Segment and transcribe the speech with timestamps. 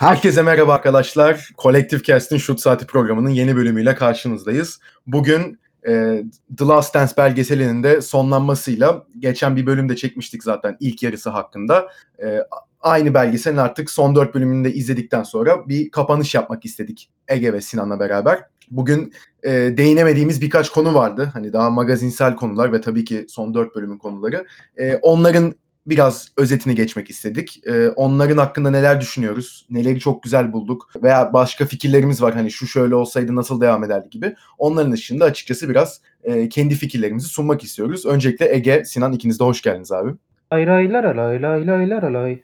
[0.00, 1.48] Herkese merhaba arkadaşlar.
[1.58, 4.80] Collective Cast'in Şut Saati programının yeni bölümüyle karşınızdayız.
[5.06, 6.22] Bugün e,
[6.58, 11.88] The Last Dance belgeselinin de sonlanmasıyla geçen bir bölümde çekmiştik zaten ilk yarısı hakkında.
[12.22, 12.38] E,
[12.80, 17.60] aynı belgeselin artık son dört bölümünü de izledikten sonra bir kapanış yapmak istedik Ege ve
[17.60, 18.40] Sinan'la beraber.
[18.70, 19.12] Bugün
[19.42, 21.30] e, değinemediğimiz birkaç konu vardı.
[21.32, 24.46] Hani daha magazinsel konular ve tabii ki son dört bölümün konuları.
[24.76, 25.54] E, onların
[25.86, 27.60] biraz özetini geçmek istedik.
[27.66, 32.66] Ee, onların hakkında neler düşünüyoruz, neleri çok güzel bulduk veya başka fikirlerimiz var hani şu
[32.66, 34.34] şöyle olsaydı nasıl devam ederdi gibi.
[34.58, 38.06] Onların dışında açıkçası biraz e, kendi fikirlerimizi sunmak istiyoruz.
[38.06, 40.10] Öncelikle Ege, Sinan ikiniz de hoş geldiniz abi.
[40.52, 42.42] Lay lay lay lay lay lay lay lay.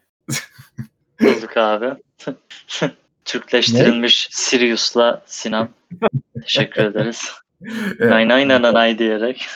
[1.21, 1.87] Bulduk abi.
[3.25, 5.69] Türkleştirilmiş Sirius'la Sinan.
[6.43, 7.31] Teşekkür ederiz.
[7.99, 8.11] Evet.
[8.11, 9.47] Nay nay nay nay diyerek.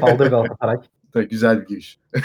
[0.00, 0.76] Saldır Galatasaray.
[1.12, 1.98] Tabii güzel bir giriş.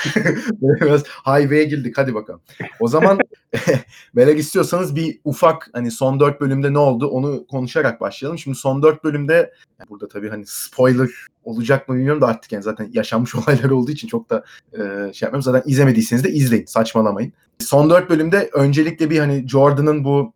[0.62, 2.42] Biraz highway'e girdik hadi bakalım.
[2.80, 3.20] O zaman
[4.14, 8.38] merak istiyorsanız bir ufak hani son dört bölümde ne oldu onu konuşarak başlayalım.
[8.38, 9.54] Şimdi son dört bölümde
[9.90, 11.10] burada tabii hani spoiler
[11.44, 14.44] olacak mı bilmiyorum da artık yani zaten yaşanmış olaylar olduğu için çok da
[14.74, 14.78] e,
[15.14, 15.42] şey yapmıyorum.
[15.42, 17.34] Zaten izlemediyseniz de izleyin saçmalamayın.
[17.60, 20.34] Son dört bölümde öncelikle bir hani Jordan'ın bu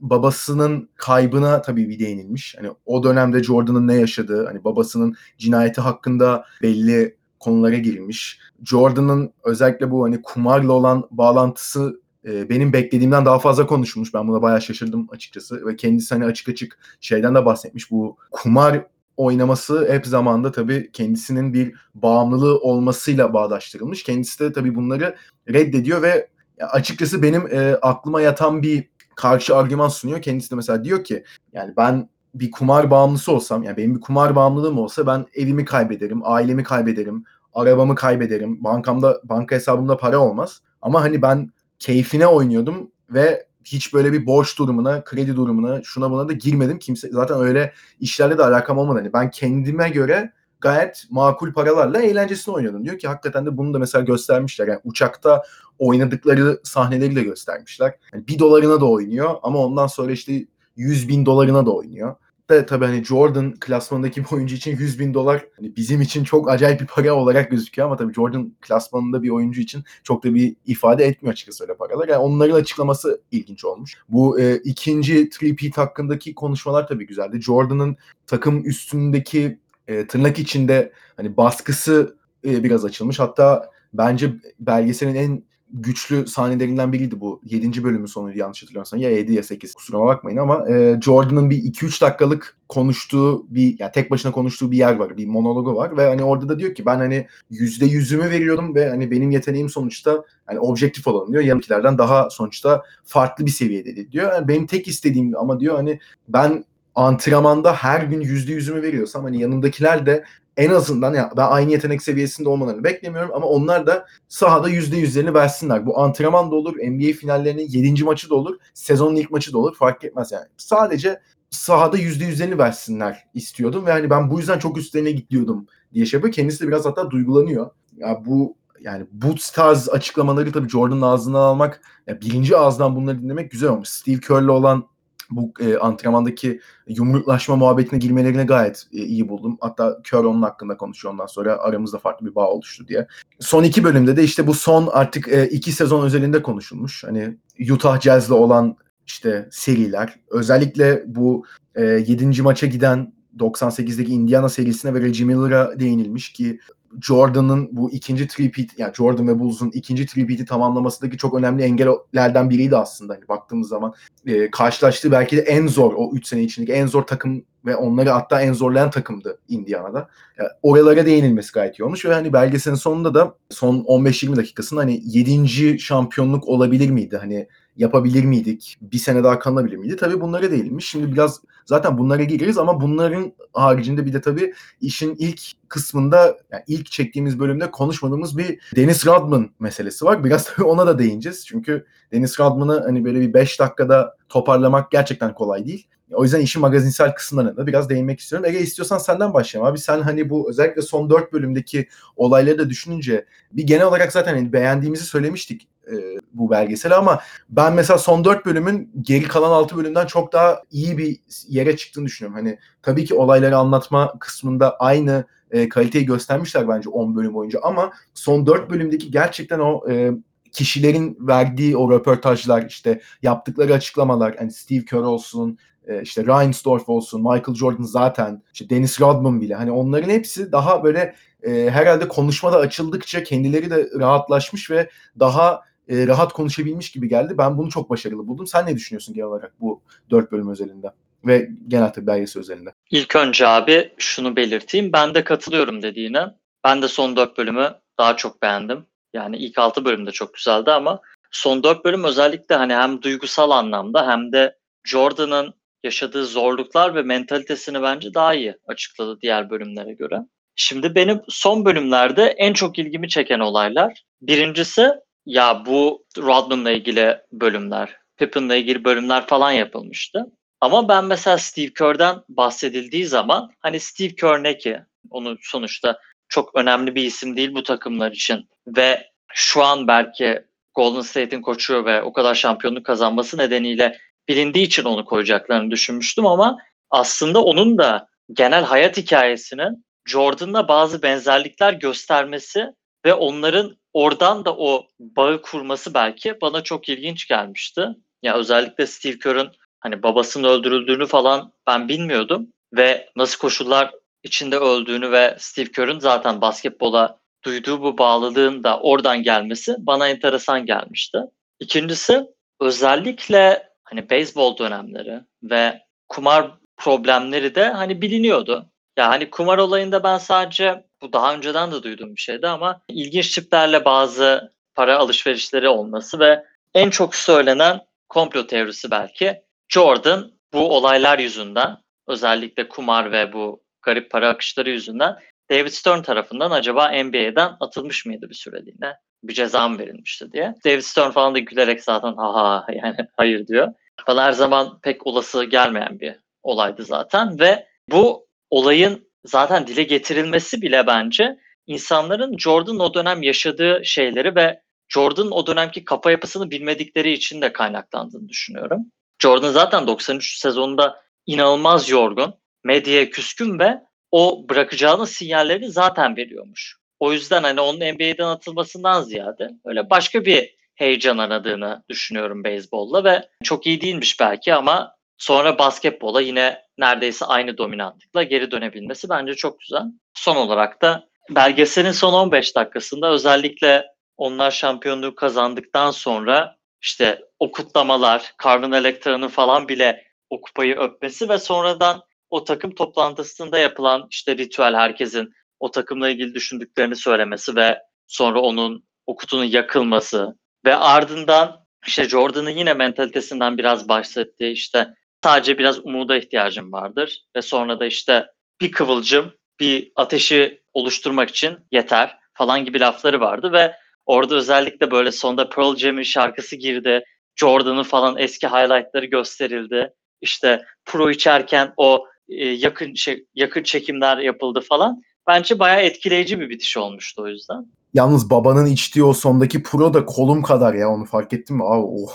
[0.00, 2.54] babasının kaybına tabii bir değinilmiş.
[2.58, 8.40] Hani o dönemde Jordan'ın ne yaşadığı, hani babasının cinayeti hakkında belli konulara girilmiş.
[8.64, 14.14] Jordan'ın özellikle bu hani kumarla olan bağlantısı e, benim beklediğimden daha fazla konuşulmuş.
[14.14, 17.90] Ben buna bayağı şaşırdım açıkçası ve kendisi hani açık açık şeyden de bahsetmiş.
[17.90, 24.02] Bu kumar oynaması hep zamanda tabii kendisinin bir bağımlılığı olmasıyla bağdaştırılmış.
[24.02, 25.16] Kendisi de tabii bunları
[25.48, 26.28] reddediyor ve
[26.60, 30.22] açıkçası benim e, aklıma yatan bir karşı argüman sunuyor.
[30.22, 32.08] Kendisi de mesela diyor ki yani ben
[32.40, 37.24] bir kumar bağımlısı olsam yani benim bir kumar bağımlılığım olsa ben evimi kaybederim, ailemi kaybederim,
[37.54, 40.60] arabamı kaybederim, bankamda banka hesabımda para olmaz.
[40.82, 46.28] Ama hani ben keyfine oynuyordum ve hiç böyle bir borç durumuna, kredi durumuna, şuna buna
[46.28, 46.78] da girmedim.
[46.78, 48.98] Kimse zaten öyle işlerle de alakam olmadı.
[48.98, 52.84] Hani ben kendime göre gayet makul paralarla eğlencesini oynuyordum.
[52.84, 54.68] Diyor ki hakikaten de bunu da mesela göstermişler.
[54.68, 55.42] Yani uçakta
[55.78, 57.94] oynadıkları sahneleri de göstermişler.
[58.12, 62.16] Yani bir dolarına da oynuyor ama ondan sonra işte 100 bin dolarına da oynuyor.
[62.50, 66.50] De tabii hani Jordan klasmanındaki bir oyuncu için 100 bin dolar hani bizim için çok
[66.50, 70.56] acayip bir para olarak gözüküyor ama tabii Jordan klasmanında bir oyuncu için çok da bir
[70.66, 72.08] ifade etmiyor açıkçası öyle paralar.
[72.08, 73.98] Yani onların açıklaması ilginç olmuş.
[74.08, 77.40] Bu e, ikinci three hakkındaki konuşmalar tabii güzeldi.
[77.40, 79.58] Jordan'ın takım üstündeki
[79.88, 83.18] e, tırnak içinde hani baskısı e, biraz açılmış.
[83.18, 85.42] Hatta bence belgeselin en
[85.72, 87.40] güçlü sahnelerinden biriydi bu.
[87.44, 87.84] 7.
[87.84, 89.00] bölümün sonuydu yanlış hatırlamıyorsam.
[89.00, 93.92] Ya 7 ya 8 kusuruma bakmayın ama e, Jordan'ın bir 2-3 dakikalık konuştuğu bir yani
[93.92, 95.16] tek başına konuştuğu bir yer var.
[95.16, 98.88] Bir monologu var ve hani orada da diyor ki ben hani yüzde yüzümü veriyorum ve
[98.88, 101.42] hani benim yeteneğim sonuçta hani objektif olan diyor.
[101.42, 104.32] Yanınkilerden daha sonuçta farklı bir seviyede diyor.
[104.32, 106.64] Yani benim tek istediğim ama diyor hani ben
[106.94, 110.24] antrenmanda her gün yüzde yüzümü veriyorsam hani yanındakiler de
[110.58, 115.34] en azından ya ben aynı yetenek seviyesinde olmalarını beklemiyorum ama onlar da sahada yüzde yüzlerini
[115.34, 115.86] versinler.
[115.86, 118.04] Bu antrenman da olur, NBA finallerinin 7.
[118.04, 120.46] maçı da olur, sezonun ilk maçı da olur fark etmez yani.
[120.56, 121.20] Sadece
[121.50, 126.18] sahada yüzde yüzlerini versinler istiyordum ve hani ben bu yüzden çok üstlerine gidiyordum diye şey
[126.18, 126.34] yapıyor.
[126.34, 127.70] Kendisi de biraz hatta duygulanıyor.
[127.96, 133.50] Ya bu yani bu tarz açıklamaları tabii Jordan'ın ağzından almak, ya birinci ağızdan bunları dinlemek
[133.50, 133.88] güzel olmuş.
[133.88, 134.84] Steve Kerr'le olan
[135.30, 139.58] bu e, antrenmandaki yumruklaşma muhabbetine girmelerine gayet e, iyi buldum.
[139.60, 143.06] Hatta Kör onun hakkında konuşuyor ondan sonra aramızda farklı bir bağ oluştu diye.
[143.40, 147.04] Son iki bölümde de işte bu son artık e, iki sezon özelinde konuşulmuş.
[147.04, 147.36] Hani
[147.72, 150.20] Utah Jazz'le olan işte seriler.
[150.30, 151.44] Özellikle bu
[151.74, 152.42] e, 7.
[152.42, 156.60] maça giden 98'deki Indiana serisine ve Reggie Miller'a değinilmiş ki
[157.02, 162.76] Jordan'ın bu ikinci three-peat yani Jordan ve Bulls'un ikinci three-peat'i tamamlamasındaki çok önemli engellerden biriydi
[162.76, 163.14] aslında.
[163.14, 163.94] Hani baktığımız zaman
[164.26, 168.10] e, karşılaştığı belki de en zor o 3 sene içindeki en zor takım ve onları
[168.10, 170.08] hatta en zorlayan takımdı Indiana'da.
[170.38, 175.00] Yani oralara değinilmesi gayet iyi olmuş ve hani belgeselin sonunda da son 15-20 dakikasında hani
[175.04, 175.78] 7.
[175.78, 177.16] şampiyonluk olabilir miydi?
[177.16, 178.78] Hani yapabilir miydik?
[178.82, 179.96] Bir sene daha kalınabilir miydi?
[179.96, 180.88] Tabii bunlara değinilmiş.
[180.88, 186.62] Şimdi biraz zaten bunlara gireriz ama bunların haricinde bir de tabii işin ilk kısmında yani
[186.66, 190.24] ilk çektiğimiz bölümde konuşmadığımız bir Dennis Rodman meselesi var.
[190.24, 191.46] Biraz tabii ona da değineceğiz.
[191.46, 195.86] Çünkü Dennis Rodman'ı hani böyle bir 5 dakikada toparlamak gerçekten kolay değil.
[196.12, 198.48] O yüzden işin magazinsel kısımlarına da biraz değinmek istiyorum.
[198.48, 199.78] Ege istiyorsan senden başlayalım abi.
[199.78, 204.52] Sen hani bu özellikle son 4 bölümdeki olayları da düşününce bir genel olarak zaten hani
[204.52, 210.06] beğendiğimizi söylemiştik e, bu belgeseli ama ben mesela son 4 bölümün geri kalan 6 bölümden
[210.06, 212.36] çok daha iyi bir yere çıktığını düşünüyorum.
[212.44, 217.92] Hani tabii ki olayları anlatma kısmında aynı e, kaliteyi göstermişler bence 10 bölüm boyunca ama
[218.14, 220.12] son 4 bölümdeki gerçekten o e,
[220.52, 227.20] kişilerin verdiği o röportajlar, işte yaptıkları açıklamalar, hani Steve Kerr olsun, e, işte Reinsdorf olsun,
[227.20, 232.56] Michael Jordan zaten, işte Dennis Rodman bile hani onların hepsi daha böyle e, herhalde konuşmada
[232.56, 237.38] açıldıkça kendileri de rahatlaşmış ve daha e, rahat konuşabilmiş gibi geldi.
[237.38, 238.46] Ben bunu çok başarılı buldum.
[238.46, 240.92] Sen ne düşünüyorsun genel olarak bu dört bölüm özelinde
[241.26, 242.70] ve genel tabii belgesi özelinde?
[242.90, 244.92] İlk önce abi şunu belirteyim.
[244.92, 246.26] Ben de katılıyorum dediğine.
[246.64, 248.86] Ben de son dört bölümü daha çok beğendim.
[249.14, 251.00] Yani ilk altı bölüm de çok güzeldi ama
[251.30, 255.54] son dört bölüm özellikle hani hem duygusal anlamda hem de Jordan'ın
[255.84, 260.20] yaşadığı zorluklar ve mentalitesini bence daha iyi açıkladı diğer bölümlere göre.
[260.56, 264.02] Şimdi benim son bölümlerde en çok ilgimi çeken olaylar.
[264.22, 264.90] Birincisi
[265.28, 270.26] ya bu Rodman'la ilgili bölümler, Pippen'la ilgili bölümler falan yapılmıştı.
[270.60, 274.80] Ama ben mesela Steve Kerr'den bahsedildiği zaman hani Steve Kerr ne ki?
[275.10, 275.98] Onu sonuçta
[276.28, 278.48] çok önemli bir isim değil bu takımlar için.
[278.66, 280.42] Ve şu an belki
[280.74, 283.98] Golden State'in koçu ve o kadar şampiyonluk kazanması nedeniyle
[284.28, 286.58] bilindiği için onu koyacaklarını düşünmüştüm ama
[286.90, 292.66] aslında onun da genel hayat hikayesinin Jordan'la bazı benzerlikler göstermesi
[293.04, 297.88] ve onların oradan da o bağı kurması belki bana çok ilginç gelmişti.
[298.22, 302.46] Ya özellikle Steve Kerr'ın hani babasının öldürüldüğünü falan ben bilmiyordum
[302.76, 303.90] ve nasıl koşullar
[304.22, 310.66] içinde öldüğünü ve Steve Kerr'ın zaten basketbola duyduğu bu bağlılığın da oradan gelmesi bana enteresan
[310.66, 311.18] gelmişti.
[311.60, 312.26] İkincisi
[312.60, 318.70] özellikle hani beyzbol dönemleri ve kumar problemleri de hani biliniyordu.
[318.98, 323.34] Ya hani kumar olayında ben sadece bu daha önceden de duyduğum bir şeydi ama ilginç
[323.34, 331.18] tiplerle bazı para alışverişleri olması ve en çok söylenen komplo teorisi belki Jordan bu olaylar
[331.18, 335.16] yüzünden özellikle kumar ve bu garip para akışları yüzünden
[335.50, 338.94] David Stern tarafından acaba NBA'den atılmış mıydı bir süreliğine?
[339.22, 340.54] Bir ceza mı verilmişti diye.
[340.64, 343.72] David Stern falan da gülerek zaten ha yani hayır diyor.
[344.08, 350.62] Bana her zaman pek olası gelmeyen bir olaydı zaten ve bu olayın zaten dile getirilmesi
[350.62, 357.12] bile bence insanların Jordan o dönem yaşadığı şeyleri ve Jordan o dönemki kafa yapısını bilmedikleri
[357.12, 358.86] için de kaynaklandığını düşünüyorum.
[359.18, 362.34] Jordan zaten 93 sezonunda inanılmaz yorgun,
[362.64, 363.80] medyaya küskün ve
[364.10, 366.76] o bırakacağının sinyallerini zaten veriyormuş.
[367.00, 373.28] O yüzden hani onun NBA'den atılmasından ziyade öyle başka bir heyecan aradığını düşünüyorum beyzbolla ve
[373.42, 379.60] çok iyi değilmiş belki ama sonra basketbola yine neredeyse aynı dominantlıkla geri dönebilmesi bence çok
[379.60, 379.82] güzel.
[380.14, 383.86] Son olarak da belgeselin son 15 dakikasında özellikle
[384.16, 391.38] onlar şampiyonluğu kazandıktan sonra işte o kutlamalar, Carmen Electra'nın falan bile o kupayı öpmesi ve
[391.38, 398.40] sonradan o takım toplantısında yapılan işte ritüel herkesin o takımla ilgili düşündüklerini söylemesi ve sonra
[398.40, 404.46] onun o kutunun yakılması ve ardından işte Jordan'ın yine mentalitesinden biraz bahsetti.
[404.46, 404.94] İşte
[405.28, 408.26] sadece biraz umuda ihtiyacım vardır ve sonra da işte
[408.60, 413.74] bir kıvılcım, bir ateşi oluşturmak için yeter falan gibi lafları vardı ve
[414.06, 417.04] orada özellikle böyle sonda Pearl Jam'in şarkısı girdi.
[417.36, 419.94] Jordan'ın falan eski highlightları gösterildi.
[420.20, 425.02] İşte pro içerken o e, yakın şey, yakın çekimler yapıldı falan.
[425.26, 427.66] Bence bayağı etkileyici bir bitiş olmuştu o yüzden.
[427.94, 431.64] Yalnız babanın içtiği o sondaki pro da kolum kadar ya onu fark ettin mi?
[431.64, 432.06] Abi o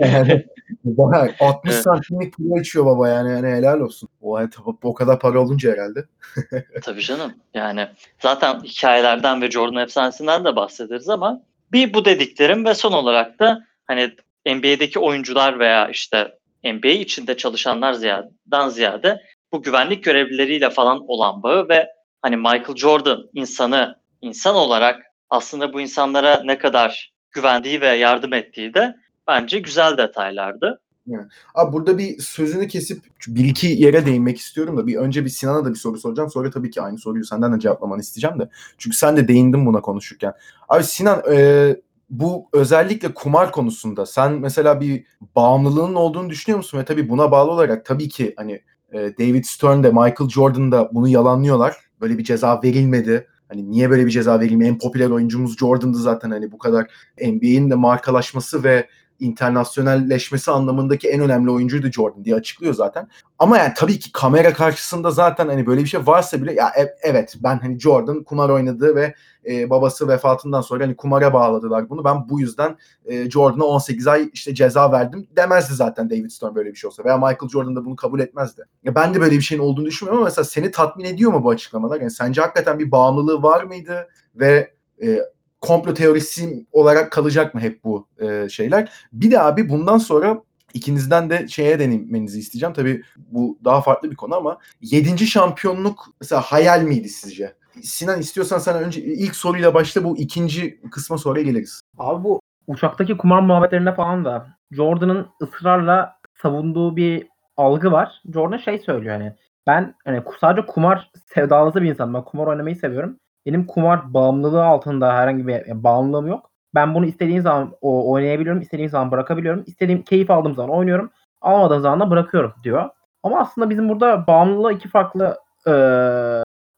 [0.00, 0.44] yani,
[0.84, 1.82] bayağı 60 evet.
[1.82, 4.08] santimlik pro içiyor baba yani, yani helal olsun.
[4.22, 4.40] O,
[4.82, 6.04] o kadar para olunca herhalde.
[6.82, 7.88] Tabii canım yani
[8.22, 13.66] zaten hikayelerden ve Jordan efsanesinden de bahsederiz ama bir bu dediklerim ve son olarak da
[13.86, 14.10] hani
[14.46, 19.20] NBA'deki oyuncular veya işte NBA içinde çalışanlar ziyaden ziyade
[19.52, 21.88] bu güvenlik görevlileriyle falan olan bağı ve
[22.22, 28.74] hani Michael Jordan insanı insan olarak aslında bu insanlara ne kadar güvendiği ve yardım ettiği
[28.74, 30.80] de bence güzel detaylardı.
[31.06, 31.26] Yani.
[31.54, 35.64] Abi burada bir sözünü kesip bir iki yere değinmek istiyorum da bir önce bir Sinan'a
[35.64, 36.30] da bir soru soracağım.
[36.30, 38.48] Sonra tabii ki aynı soruyu senden de cevaplamanı isteyeceğim de.
[38.78, 40.32] Çünkü sen de değindin buna konuşurken.
[40.68, 41.76] Abi Sinan e,
[42.10, 45.04] bu özellikle kumar konusunda sen mesela bir
[45.36, 46.78] bağımlılığın olduğunu düşünüyor musun?
[46.78, 48.62] Ve tabii buna bağlı olarak tabii ki hani
[48.92, 51.76] e, David Stern de Michael Jordan da bunu yalanlıyorlar.
[52.00, 53.26] Böyle bir ceza verilmedi.
[53.54, 54.70] Hani niye böyle bir ceza verilmiyor?
[54.70, 56.86] En popüler oyuncumuz Jordan'dı zaten hani bu kadar
[57.20, 58.88] NBA'in de markalaşması ve
[59.20, 63.08] internasyonelleşmesi anlamındaki en önemli oyuncuydu Jordan diye açıklıyor zaten.
[63.38, 66.94] Ama yani tabii ki kamera karşısında zaten hani böyle bir şey varsa bile ya e,
[67.02, 69.14] evet ben hani Jordan kumar oynadı ve
[69.46, 72.04] e, babası vefatından sonra hani kumara bağladılar bunu.
[72.04, 76.70] Ben bu yüzden e, Jordan'a 18 ay işte ceza verdim demezdi zaten David Stern böyle
[76.70, 78.62] bir şey olsa veya Michael Jordan da bunu kabul etmezdi.
[78.84, 81.50] Ya ben de böyle bir şeyin olduğunu düşünmüyorum ama mesela seni tatmin ediyor mu bu
[81.50, 82.00] açıklamalar?
[82.00, 85.20] Yani sence hakikaten bir bağımlılığı var mıydı ve e,
[85.64, 88.92] komplo teorisi olarak kalacak mı hep bu e, şeyler?
[89.12, 90.42] Bir de abi bundan sonra
[90.74, 92.72] ikinizden de şeye denilmenizi isteyeceğim.
[92.72, 95.26] Tabii bu daha farklı bir konu ama 7.
[95.26, 97.54] şampiyonluk mesela hayal miydi sizce?
[97.82, 101.80] Sinan istiyorsan sen önce ilk soruyla başla bu ikinci kısma sonra geliriz.
[101.98, 108.22] Abi bu uçaktaki kumar muhabbetlerinde falan da Jordan'ın ısrarla savunduğu bir algı var.
[108.34, 109.32] Jordan şey söylüyor hani
[109.66, 112.14] ben hani sadece kumar sevdalısı bir insanım.
[112.14, 113.18] Ben kumar oynamayı seviyorum.
[113.46, 116.50] Benim kumar bağımlılığı altında herhangi bir yani bağımlılığım yok.
[116.74, 119.64] Ben bunu istediğim zaman o, oynayabiliyorum, istediğim zaman bırakabiliyorum.
[119.66, 121.10] İstediğim keyif aldığım zaman oynuyorum.
[121.40, 122.90] Almadığım zaman da bırakıyorum diyor.
[123.22, 125.74] Ama aslında bizim burada bağımlılığı iki farklı e,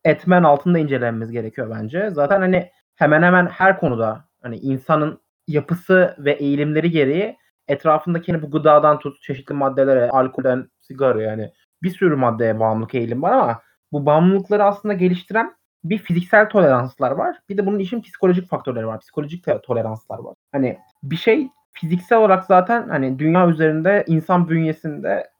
[0.04, 2.10] etmen altında incelememiz gerekiyor bence.
[2.10, 7.36] Zaten hani hemen hemen her konuda hani insanın yapısı ve eğilimleri gereği
[7.68, 13.22] etrafındaki hani bu gıdadan tut çeşitli maddelere, alkolden sigara yani bir sürü maddeye bağımlılık eğilim
[13.22, 13.60] var ama
[13.92, 17.36] bu bağımlılıkları aslında geliştiren bir fiziksel toleranslar var.
[17.48, 19.00] Bir de bunun işin psikolojik faktörleri var.
[19.00, 20.34] Psikolojik toleranslar var.
[20.52, 25.30] Hani bir şey fiziksel olarak zaten hani dünya üzerinde insan bünyesinde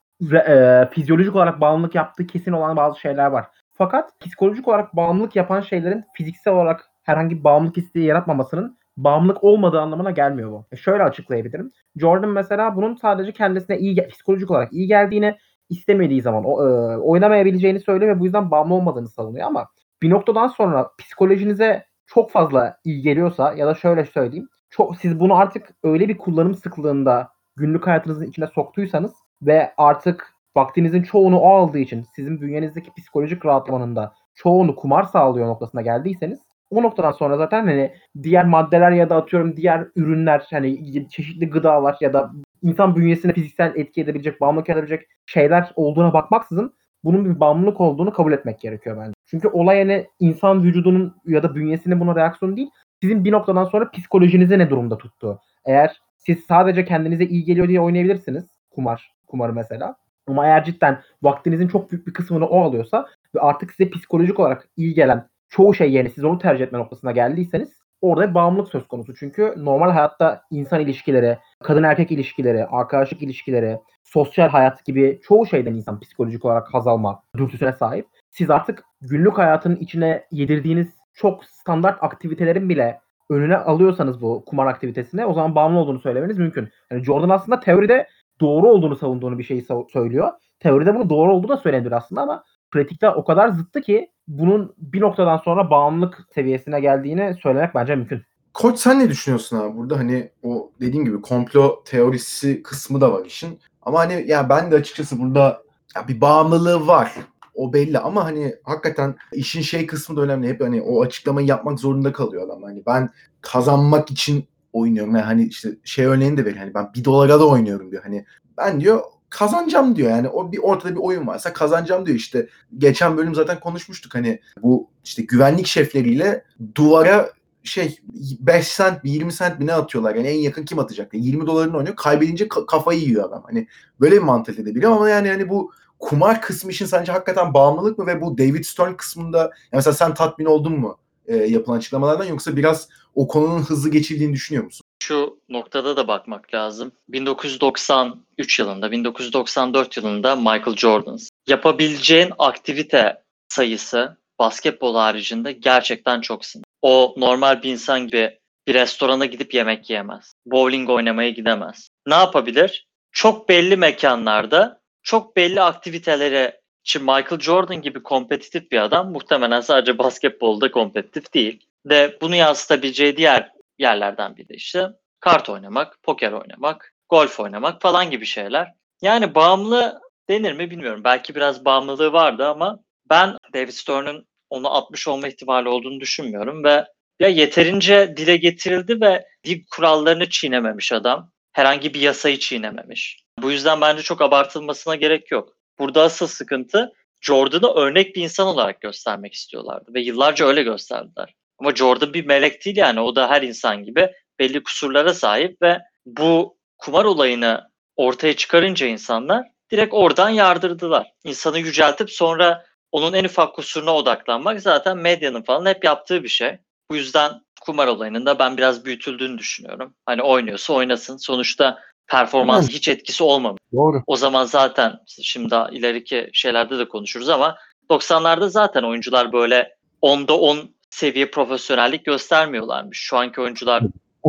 [0.49, 3.47] e, fizyolojik olarak bağımlılık yaptığı kesin olan bazı şeyler var.
[3.73, 9.81] Fakat psikolojik olarak bağımlılık yapan şeylerin fiziksel olarak herhangi bir bağımlılık isteği yaratmamasının bağımlılık olmadığı
[9.81, 10.67] anlamına gelmiyor bu.
[10.73, 11.71] E şöyle açıklayabilirim.
[11.97, 15.37] Jordan mesela bunun sadece kendisine iyi psikolojik olarak iyi geldiğini
[15.69, 19.69] istemediği zaman o, e, oynamayabileceğini söylüyor ve bu yüzden bağımlı olmadığını savunuyor ama
[20.07, 24.49] bir noktadan sonra psikolojinize çok fazla iyi geliyorsa ya da şöyle söyleyeyim.
[24.71, 31.03] Çok siz bunu artık öyle bir kullanım sıklığında günlük hayatınızın içine soktuysanız ve artık vaktinizin
[31.03, 36.39] çoğunu o aldığı için sizin bünyenizdeki psikolojik rahatlamanın da çoğunu kumar sağlıyor noktasına geldiyseniz
[36.71, 41.97] o noktadan sonra zaten hani diğer maddeler ya da atıyorum diğer ürünler hani çeşitli gıdalar
[42.01, 42.33] ya da
[42.63, 46.75] insan bünyesine fiziksel etki edebilecek, bağımlılık edebilecek şeyler olduğuna bakmaksızın
[47.07, 49.13] bunun bir bağımlılık olduğunu kabul etmek gerekiyor bence.
[49.27, 52.69] Çünkü olay yani insan vücudunun ya da bünyesinin buna reaksiyon değil,
[53.03, 55.39] sizin bir noktadan sonra psikolojinizi ne durumda tuttuğu.
[55.65, 59.97] Eğer siz sadece kendinize iyi geliyor diye oynayabilirsiniz kumar, kumarı mesela.
[60.27, 64.69] Ama eğer cidden vaktinizin çok büyük bir kısmını o alıyorsa ve artık size psikolojik olarak
[64.77, 69.15] iyi gelen çoğu şey yerine siz onu tercih etme noktasına geldiyseniz orada bağımlılık söz konusu.
[69.15, 75.75] Çünkü normal hayatta insan ilişkileri, kadın erkek ilişkileri, arkadaşlık ilişkileri, sosyal hayat gibi çoğu şeyden
[75.75, 78.07] insan psikolojik olarak haz alma dürtüsüne sahip.
[78.31, 85.27] Siz artık günlük hayatın içine yedirdiğiniz çok standart aktivitelerin bile önüne alıyorsanız bu kumar aktivitesine
[85.27, 86.69] o zaman bağımlı olduğunu söylemeniz mümkün.
[86.91, 88.09] Yani Jordan aslında teoride
[88.41, 90.33] doğru olduğunu savunduğunu bir şeyi söylüyor.
[90.61, 92.45] Teoride bunu doğru olduğu da söylenir aslında ama
[92.77, 98.23] pratikte o kadar zıttı ki bunun bir noktadan sonra bağımlılık seviyesine geldiğini söylemek bence mümkün.
[98.55, 103.25] Koç sen ne düşünüyorsun abi burada hani o dediğim gibi komplo teorisi kısmı da var
[103.25, 103.61] işin.
[103.83, 105.63] Ama hani ya ben de açıkçası burada
[105.97, 107.13] ya bir bağımlılığı var.
[107.55, 110.49] O belli ama hani hakikaten işin şey kısmı da önemli.
[110.49, 112.63] Hep hani o açıklamayı yapmak zorunda kalıyor adam.
[112.63, 113.09] Hani ben
[113.41, 115.17] kazanmak için oynuyorum.
[115.17, 116.61] Yani hani işte şey örneğini de veriyor.
[116.61, 118.03] Hani ben bir dolara da oynuyorum diyor.
[118.03, 118.25] Hani
[118.59, 120.11] ben diyor kazanacağım diyor.
[120.11, 122.17] Yani o bir ortada bir oyun varsa kazanacağım diyor.
[122.17, 124.15] İşte geçen bölüm zaten konuşmuştuk.
[124.15, 127.31] Hani bu işte güvenlik şefleriyle duvara
[127.65, 127.99] şey
[128.41, 130.15] 5 sent 20 sent mi ne atıyorlar?
[130.15, 131.15] Yani en yakın kim atacak?
[131.15, 131.97] 20 dolarını oynuyor.
[131.97, 133.43] Kaybedince kafayı yiyor adam.
[133.47, 133.67] Hani
[134.01, 138.07] böyle bir mantalitede biliyorum ama yani hani bu kumar kısmı için sence hakikaten bağımlılık mı?
[138.07, 142.25] Ve bu David Stern kısmında yani mesela sen tatmin oldun mu e, yapılan açıklamalardan?
[142.25, 144.86] Yoksa biraz o konunun hızlı geçildiğini düşünüyor musun?
[145.03, 146.93] Şu noktada da bakmak lazım.
[147.09, 156.67] 1993 yılında, 1994 yılında Michael Jordan yapabileceğin aktivite sayısı basketbol haricinde gerçekten çok sınırlı.
[156.83, 160.35] O normal bir insan gibi bir restorana gidip yemek yiyemez.
[160.47, 161.89] Bowling oynamaya gidemez.
[162.07, 162.87] Ne yapabilir?
[163.13, 169.99] Çok belli mekanlarda çok belli aktivitelere için Michael Jordan gibi kompetitif bir adam muhtemelen sadece
[169.99, 171.67] basketbolda kompetitif değil.
[171.87, 174.89] Ve bunu yansıtabileceği diğer yerlerden biri de işte
[175.21, 178.73] kart oynamak, poker oynamak, golf oynamak falan gibi şeyler.
[179.03, 181.05] Yani bağımlı denir mi bilmiyorum.
[181.05, 182.81] Belki biraz bağımlılığı vardı ama
[183.11, 186.87] ben David Stern'ın onu atmış olma ihtimali olduğunu düşünmüyorum ve
[187.21, 191.31] ya yeterince dile getirildi ve lig kurallarını çiğnememiş adam.
[191.53, 193.23] Herhangi bir yasayı çiğnememiş.
[193.43, 195.57] Bu yüzden bence çok abartılmasına gerek yok.
[195.79, 201.35] Burada asıl sıkıntı Jordan'ı örnek bir insan olarak göstermek istiyorlardı ve yıllarca öyle gösterdiler.
[201.59, 205.79] Ama Jordan bir melek değil yani o da her insan gibi belli kusurlara sahip ve
[206.07, 211.13] bu kumar olayını ortaya çıkarınca insanlar direkt oradan yardırdılar.
[211.25, 216.59] İnsanı yüceltip sonra onun en ufak kusuruna odaklanmak zaten medyanın falan hep yaptığı bir şey.
[216.91, 219.95] Bu yüzden kumar olayının da ben biraz büyütüldüğünü düşünüyorum.
[220.07, 221.17] Hani oynuyorsa oynasın.
[221.17, 223.61] Sonuçta performans hiç etkisi olmamış.
[223.73, 224.03] Doğru.
[224.07, 227.57] O zaman zaten şimdi daha ileriki şeylerde de konuşuruz ama
[227.91, 232.99] 90'larda zaten oyuncular böyle 10'da 10 seviye profesyonellik göstermiyorlarmış.
[232.99, 233.83] Şu anki oyuncular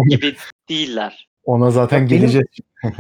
[0.10, 0.36] gibi
[0.70, 1.30] değiller.
[1.46, 2.48] Ona zaten benim- geleceğiz.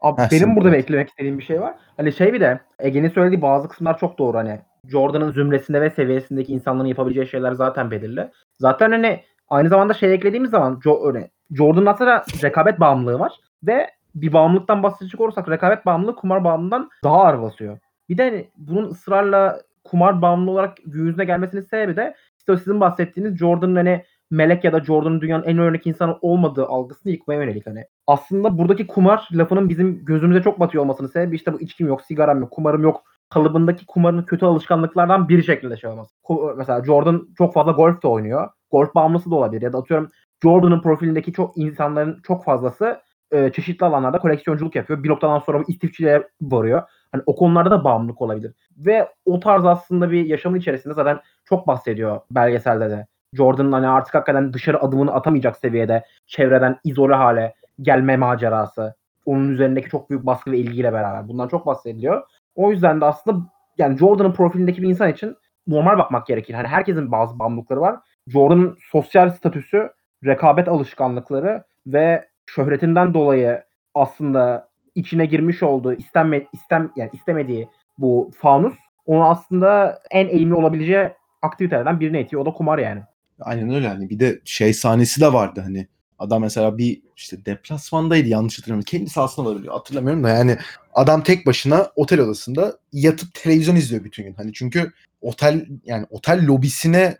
[0.00, 1.74] Abi Ha, benim burada eklemek istediğim bir şey var.
[1.96, 4.60] Hani şey bir de Ege'nin söylediği bazı kısımlar çok doğru hani.
[4.88, 8.30] Jordan'ın zümresinde ve seviyesindeki insanların yapabileceği şeyler zaten belirli.
[8.58, 13.32] Zaten hani aynı zamanda şey eklediğimiz zaman Jo- öyle, Jordan'ın aslında rekabet bağımlılığı var
[13.62, 17.78] ve bir bağımlılıktan bahsedecek olursak rekabet bağımlılığı kumar bağımlılığından daha ağır basıyor.
[18.08, 22.14] Bir de hani bunun ısrarla kumar bağımlı olarak yüzüne gelmesinin sebebi de
[22.48, 27.12] işte sizin bahsettiğiniz Jordan'ın hani melek ya da Jordan'ın dünyanın en örnek insanı olmadığı algısını
[27.12, 27.84] yıkmaya yönelik hani.
[28.06, 32.40] Aslında buradaki kumar lafının bizim gözümüze çok batıyor olmasının sebebi işte bu içkim yok, sigaram
[32.40, 36.14] yok, kumarım yok kalıbındaki kumarın kötü alışkanlıklardan bir şekilde şey olması.
[36.56, 38.48] Mesela Jordan çok fazla golf de oynuyor.
[38.70, 40.10] Golf bağımlısı da olabilir ya da atıyorum
[40.42, 43.00] Jordan'ın profilindeki çok insanların çok fazlası
[43.30, 45.02] e, çeşitli alanlarda koleksiyonculuk yapıyor.
[45.02, 46.82] Bir noktadan sonra istifçiliğe varıyor.
[47.12, 48.54] Hani o konularda da bağımlılık olabilir.
[48.76, 53.06] Ve o tarz aslında bir yaşamın içerisinde zaten çok bahsediyor belgeselde de.
[53.34, 58.94] Jordan'ın hani artık hakikaten dışarı adımını atamayacak seviyede çevreden izole hale gelme macerası.
[59.26, 61.28] Onun üzerindeki çok büyük baskı ve ilgiyle beraber.
[61.28, 62.22] Bundan çok bahsediliyor.
[62.54, 63.46] O yüzden de aslında
[63.78, 65.36] yani Jordan'ın profilindeki bir insan için
[65.66, 66.54] normal bakmak gerekir.
[66.54, 67.96] Hani herkesin bazı bağımlılıkları var.
[68.28, 69.90] Jordan'ın sosyal statüsü,
[70.24, 73.62] rekabet alışkanlıkları ve şöhretinden dolayı
[73.94, 78.74] aslında içine girmiş olduğu istenme, istem yani istemediği bu fanus
[79.06, 81.08] onu aslında en eğimli olabileceği
[81.42, 82.42] aktivitelerden birine itiyor.
[82.42, 83.02] O da kumar yani.
[83.40, 88.28] Aynen öyle hani bir de şey sahnesi de vardı hani adam mesela bir işte deplasmandaydı
[88.28, 88.84] yanlış hatırlamıyorum.
[88.84, 90.58] Kendi sahasında olabiliyor hatırlamıyorum da yani
[90.94, 94.34] adam tek başına otel odasında yatıp televizyon izliyor bütün gün.
[94.34, 97.16] Hani çünkü otel yani otel lobisine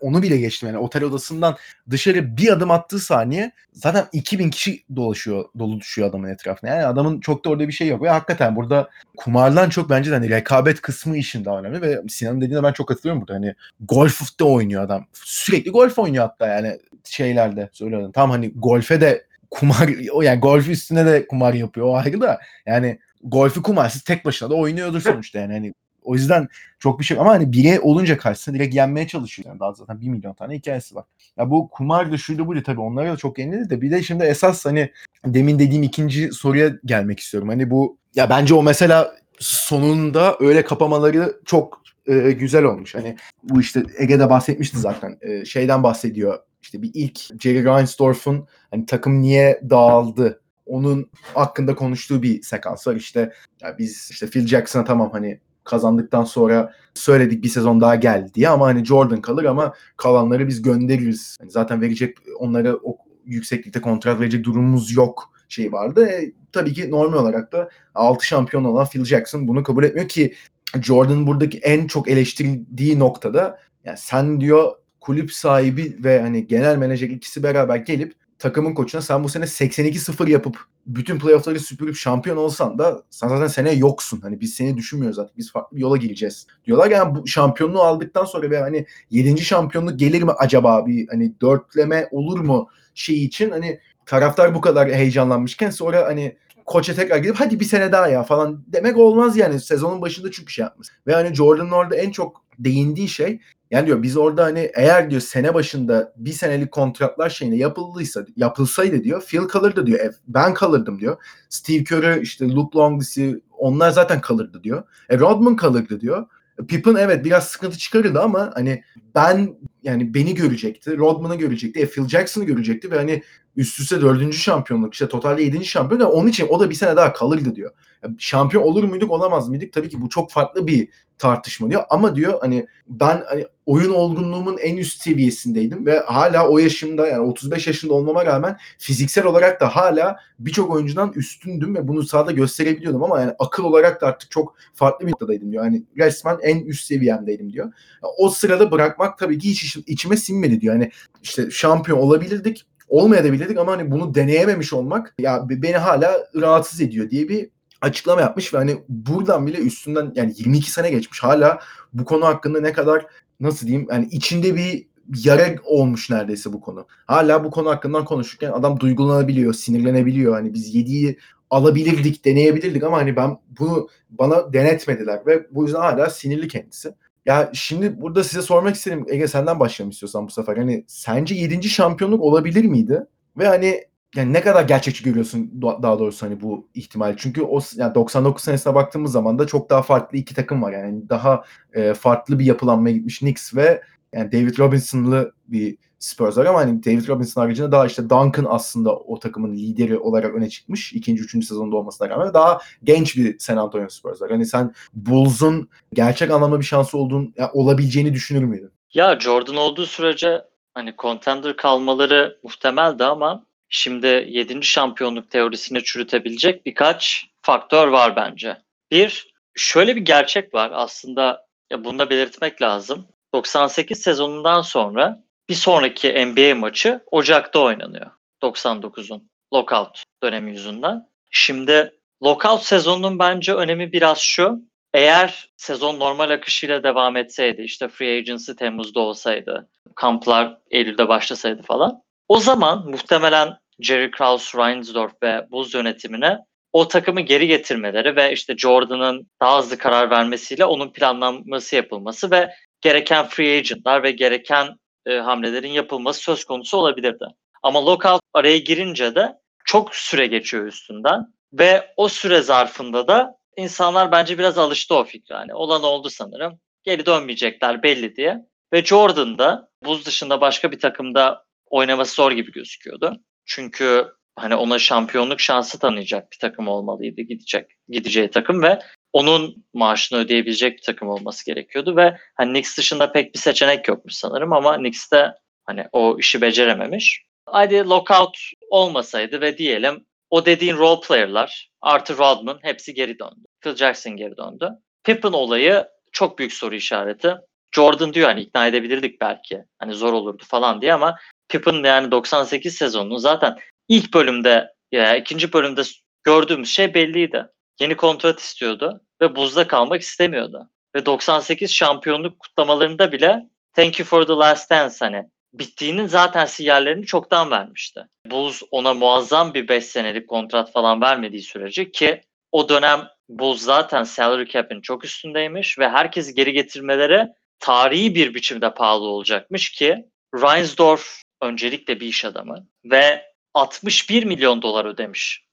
[0.00, 1.56] onu bile geçtim yani otel odasından
[1.90, 6.70] dışarı bir adım attığı saniye zaten 2000 kişi dolaşıyor dolu düşüyor adamın etrafına.
[6.70, 10.14] Yani adamın çok da orada bir şey yok ve hakikaten burada kumardan çok bence de
[10.14, 13.34] hani rekabet kısmı işin daha önemli ve Sinan'ın dediğine ben çok katılıyorum burada.
[13.34, 15.06] Hani golfte oynuyor adam.
[15.12, 18.12] Sürekli golf oynuyor hatta yani şeylerde söylüyorum.
[18.12, 22.40] Tam hani golfe de kumar o yani golf üstüne de kumar yapıyor o ayrı da
[22.66, 27.18] yani golfü kumarsız tek başına da oynuyordur sonuçta yani hani o yüzden çok bir şey
[27.18, 29.48] ama hani bire olunca karşısında direkt yenmeye çalışıyor.
[29.48, 31.04] Yani daha zaten bir milyon tane hikayesi var.
[31.36, 34.24] Ya bu kumar da şuydu buydu tabii onlara da çok yenildi de bir de şimdi
[34.24, 34.92] esas hani
[35.26, 37.48] demin dediğim ikinci soruya gelmek istiyorum.
[37.48, 42.94] Hani bu ya bence o mesela sonunda öyle kapamaları çok e, güzel olmuş.
[42.94, 45.18] Hani bu işte Ege'de bahsetmişti zaten.
[45.20, 46.38] E, şeyden bahsediyor.
[46.62, 52.94] İşte bir ilk Jerry Reinsdorf'un hani takım niye dağıldı onun hakkında konuştuğu bir sekans var.
[52.96, 53.32] İşte
[53.62, 58.48] ya biz işte Phil Jackson'a tamam hani kazandıktan sonra söyledik bir sezon daha geldi diye
[58.48, 61.36] ama hani Jordan kalır ama kalanları biz göndeririz.
[61.40, 66.06] Hani zaten verecek onlara o yükseklikte kontrat verecek durumumuz yok şey vardı.
[66.06, 70.34] E, tabii ki normal olarak da 6 şampiyon olan Phil Jackson bunu kabul etmiyor ki
[70.82, 77.08] Jordan buradaki en çok eleştirildiği noktada yani sen diyor kulüp sahibi ve hani genel menajer
[77.08, 82.78] ikisi beraber gelip takımın koçuna sen bu sene 82-0 yapıp bütün playoff'ları süpürüp şampiyon olsan
[82.78, 84.20] da sen zaten seneye yoksun.
[84.20, 85.32] Hani biz seni düşünmüyoruz zaten.
[85.36, 86.46] Biz farklı bir yola gireceğiz.
[86.66, 89.40] Diyorlar yani bu şampiyonluğu aldıktan sonra ve hani 7.
[89.40, 94.90] şampiyonluk gelir mi acaba bir hani dörtleme olur mu şey için hani taraftar bu kadar
[94.92, 99.60] heyecanlanmışken sonra hani koça tekrar gidip hadi bir sene daha ya falan demek olmaz yani
[99.60, 100.88] sezonun başında çünkü şey yapmış.
[101.06, 103.40] Ve hani Jordan'ın orada en çok değindiği şey
[103.70, 109.04] yani diyor biz orada hani eğer diyor sene başında bir senelik kontratlar şeyine yapıldıysa yapılsaydı
[109.04, 110.14] diyor Phil kalırdı diyor.
[110.28, 111.16] Ben kalırdım diyor.
[111.48, 114.82] Steve Kerr işte Luke Longley onlar zaten kalırdı diyor.
[115.08, 116.26] E, Rodman kalırdı diyor.
[116.62, 120.98] E, Pippen evet biraz sıkıntı çıkarırdı ama hani ben yani beni görecekti.
[120.98, 121.80] Rodman'ı görecekti.
[121.80, 123.22] E, Phil Jackson'ı görecekti ve hani
[123.56, 126.00] üst üste dördüncü şampiyonluk işte totalde yedinci şampiyon.
[126.00, 127.70] Onun için o da bir sene daha kalırdı diyor.
[128.02, 129.72] Yani şampiyon olur muyduk olamaz mıydık?
[129.72, 130.88] Tabii ki bu çok farklı bir
[131.20, 131.82] tartışma diyor.
[131.90, 137.20] Ama diyor hani ben hani oyun olgunluğumun en üst seviyesindeydim ve hala o yaşımda yani
[137.20, 143.02] 35 yaşında olmama rağmen fiziksel olarak da hala birçok oyuncudan üstündüm ve bunu sahada gösterebiliyordum
[143.02, 145.64] ama yani akıl olarak da artık çok farklı bir noktadaydım diyor.
[145.64, 147.72] Yani resmen en üst seviyemdeydim diyor.
[148.18, 148.70] O sırada
[149.00, 150.74] bırakmak tabii ki hiç içime sinmedi diyor.
[150.74, 150.90] Yani
[151.22, 157.28] işte şampiyon olabilirdik olmayabilirdik ama hani bunu deneyememiş olmak ya beni hala rahatsız ediyor diye
[157.28, 161.60] bir açıklama yapmış ve hani buradan bile üstünden yani 22 sene geçmiş hala
[161.92, 163.06] bu konu hakkında ne kadar
[163.40, 164.86] nasıl diyeyim yani içinde bir
[165.24, 166.86] yara olmuş neredeyse bu konu.
[167.06, 170.34] Hala bu konu hakkından konuşurken adam duygulanabiliyor, sinirlenebiliyor.
[170.34, 171.18] Hani biz 7'yi
[171.50, 176.94] alabilirdik, deneyebilirdik ama hani ben bunu bana denetmediler ve bu yüzden hala sinirli kendisi.
[177.26, 180.56] Ya şimdi burada size sormak istedim Ege senden başlayalım istiyorsan bu sefer.
[180.56, 181.68] Hani sence 7.
[181.68, 183.06] şampiyonluk olabilir miydi?
[183.38, 183.84] Ve hani
[184.16, 187.16] yani ne kadar gerçekçi görüyorsun daha doğrusu hani bu ihtimal.
[187.16, 190.72] Çünkü o yani 99 senesine baktığımız zaman da çok daha farklı iki takım var.
[190.72, 193.82] Yani daha e, farklı bir yapılanmaya gitmiş Knicks ve
[194.14, 198.96] yani David Robinson'lı bir Spurs var ama hani David Robinson haricinde daha işte Duncan aslında
[198.96, 200.92] o takımın lideri olarak öne çıkmış.
[200.92, 204.30] ikinci, üçüncü sezonda olmasına rağmen daha genç bir San Antonio Spurs var.
[204.30, 208.72] Hani sen Bulls'un gerçek anlamda bir şansı olduğunu, yani olabileceğini düşünür müydün?
[208.94, 210.42] Ya Jordan olduğu sürece
[210.74, 214.62] hani contender kalmaları muhtemeldi ama şimdi 7.
[214.62, 218.56] şampiyonluk teorisini çürütebilecek birkaç faktör var bence.
[218.90, 223.06] Bir, şöyle bir gerçek var aslında ya bunu da belirtmek lazım.
[223.34, 228.10] 98 sezonundan sonra bir sonraki NBA maçı Ocak'ta oynanıyor.
[228.42, 231.08] 99'un lockout dönemi yüzünden.
[231.30, 231.92] Şimdi
[232.24, 234.62] lockout sezonunun bence önemi biraz şu.
[234.94, 242.02] Eğer sezon normal akışıyla devam etseydi, işte free agency Temmuz'da olsaydı, kamplar Eylül'de başlasaydı falan.
[242.28, 246.38] O zaman muhtemelen Jerry Krause, Reinsdorf ve Bulls yönetimine
[246.72, 252.50] o takımı geri getirmeleri ve işte Jordan'ın daha hızlı karar vermesiyle onun planlanması yapılması ve
[252.80, 254.68] gereken free agentlar ve gereken
[255.06, 257.24] e, hamlelerin yapılması söz konusu olabilirdi.
[257.62, 259.32] Ama lockout araya girince de
[259.64, 265.34] çok süre geçiyor üstünden ve o süre zarfında da insanlar bence biraz alıştı o fikre.
[265.34, 266.60] Hani olan oldu sanırım.
[266.82, 268.38] Geri dönmeyecekler belli diye.
[268.72, 273.20] Ve Jordan da buz dışında başka bir takımda oynaması zor gibi gözüküyordu.
[273.44, 278.78] Çünkü hani ona şampiyonluk şansı tanıyacak bir takım olmalıydı gidecek gideceği takım ve
[279.12, 284.14] onun maaşını ödeyebilecek bir takım olması gerekiyordu ve hani Knicks dışında pek bir seçenek yokmuş
[284.14, 287.22] sanırım ama Knicks de hani o işi becerememiş.
[287.46, 288.38] Hadi lockout
[288.70, 293.46] olmasaydı ve diyelim o dediğin role player'lar artı Rodman hepsi geri döndü.
[293.60, 294.70] Phil Jackson geri döndü.
[295.04, 297.34] Pippen olayı çok büyük soru işareti.
[297.74, 299.64] Jordan diyor hani ikna edebilirdik belki.
[299.78, 301.16] Hani zor olurdu falan diye ama
[301.48, 303.56] Pippen yani 98 sezonunu zaten
[303.88, 305.82] ilk bölümde ya ikinci bölümde
[306.24, 307.46] gördüğümüz şey belliydi.
[307.80, 310.70] Yeni kontrat istiyordu ve buzda kalmak istemiyordu.
[310.94, 317.06] Ve 98 şampiyonluk kutlamalarında bile thank you for the last dance hani bittiğinin zaten sinyallerini
[317.06, 318.06] çoktan vermişti.
[318.26, 324.04] Bulls ona muazzam bir 5 senelik kontrat falan vermediği sürece ki o dönem Bulls zaten
[324.04, 331.22] salary cap'in çok üstündeymiş ve herkesi geri getirmeleri tarihi bir biçimde pahalı olacakmış ki Reinsdorf
[331.42, 335.49] öncelikle bir iş adamı ve 61 milyon dolar ödemiş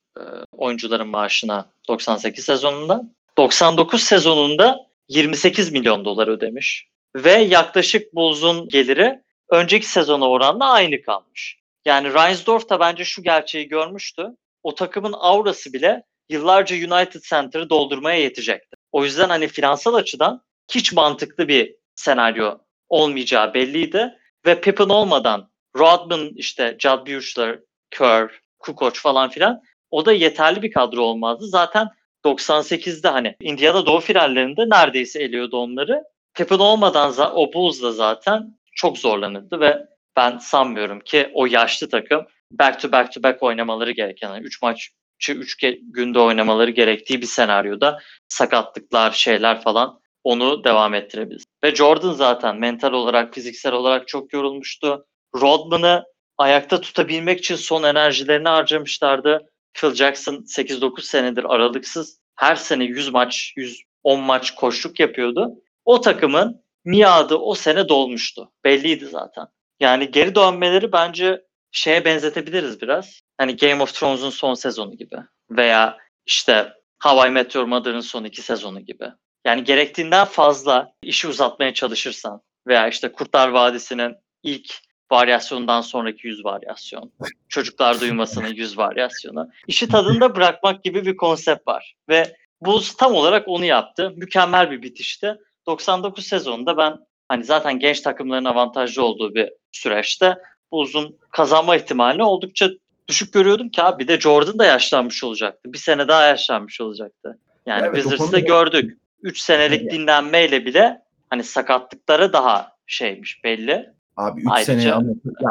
[0.52, 3.04] oyuncuların maaşına 98 sezonunda.
[3.38, 11.60] 99 sezonunda 28 milyon dolar ödemiş ve yaklaşık Bulls'un geliri önceki sezona oranla aynı kalmış.
[11.86, 14.28] Yani Reinsdorf da bence şu gerçeği görmüştü.
[14.64, 18.76] O takımın aurası bile yıllarca United Center'ı doldurmaya yetecekti.
[18.92, 22.58] O yüzden hani finansal açıdan hiç mantıklı bir senaryo
[22.90, 24.14] olmayacağı belliydi.
[24.46, 27.60] Ve Pippen olmadan Rodman işte Judd Buechler,
[27.92, 31.48] Kerr, Kukoc falan filan o da yeterli bir kadro olmazdı.
[31.48, 31.88] Zaten
[32.26, 36.04] 98'de hani Indiana Doğu finallerinde neredeyse eliyordu onları.
[36.34, 39.78] Pippen olmadan o Bulls da zaten çok zorlanırdı ve
[40.16, 44.46] ben sanmıyorum ki o yaşlı takım back to back to back oynamaları gereken, 3 yani
[44.46, 44.90] üç maç
[45.30, 51.44] 3 günde oynamaları gerektiği bir senaryoda sakatlıklar, şeyler falan onu devam ettirebilir.
[51.64, 55.06] Ve Jordan zaten mental olarak, fiziksel olarak çok yorulmuştu.
[55.36, 56.04] Rodman'ı
[56.38, 59.50] ayakta tutabilmek için son enerjilerini harcamışlardı.
[59.78, 65.52] Phil Jackson 8-9 senedir aralıksız her sene 100 maç, 110 maç koşluk yapıyordu.
[65.86, 68.52] O takımın miadı o sene dolmuştu.
[68.64, 69.46] Belliydi zaten.
[69.80, 73.22] Yani geri dönmeleri bence şeye benzetebiliriz biraz.
[73.38, 75.16] Hani Game of Thrones'un son sezonu gibi.
[75.52, 79.06] Veya işte How I Met Your Mother'ın son iki sezonu gibi.
[79.46, 84.74] Yani gerektiğinden fazla işi uzatmaya çalışırsan veya işte Kurtlar Vadisi'nin ilk
[85.12, 87.12] varyasyondan sonraki yüz varyasyon.
[87.50, 89.50] Çocuklar duymasının yüz varyasyonu.
[89.68, 91.96] İşi tadında bırakmak gibi bir konsept var.
[92.10, 94.14] Ve Bulls tam olarak onu yaptı.
[94.16, 95.36] Mükemmel bir bitişti.
[95.68, 96.98] 99 sezonunda ben
[97.30, 100.38] hani zaten genç takımların avantajlı olduğu bir süreçte
[100.72, 102.70] Bulls'un kazanma ihtimalini oldukça
[103.08, 105.74] düşük görüyordum ki abi bir de Jordan da yaşlanmış olacaktı.
[105.74, 107.40] Bir sene daha yaşlanmış olacaktı.
[107.66, 108.98] Yani evet, Wizards'ı gördük.
[109.22, 113.97] 3 senelik dinlenmeyle bile hani sakatlıkları daha şeymiş belli.
[114.18, 115.02] Abi 3 sene ya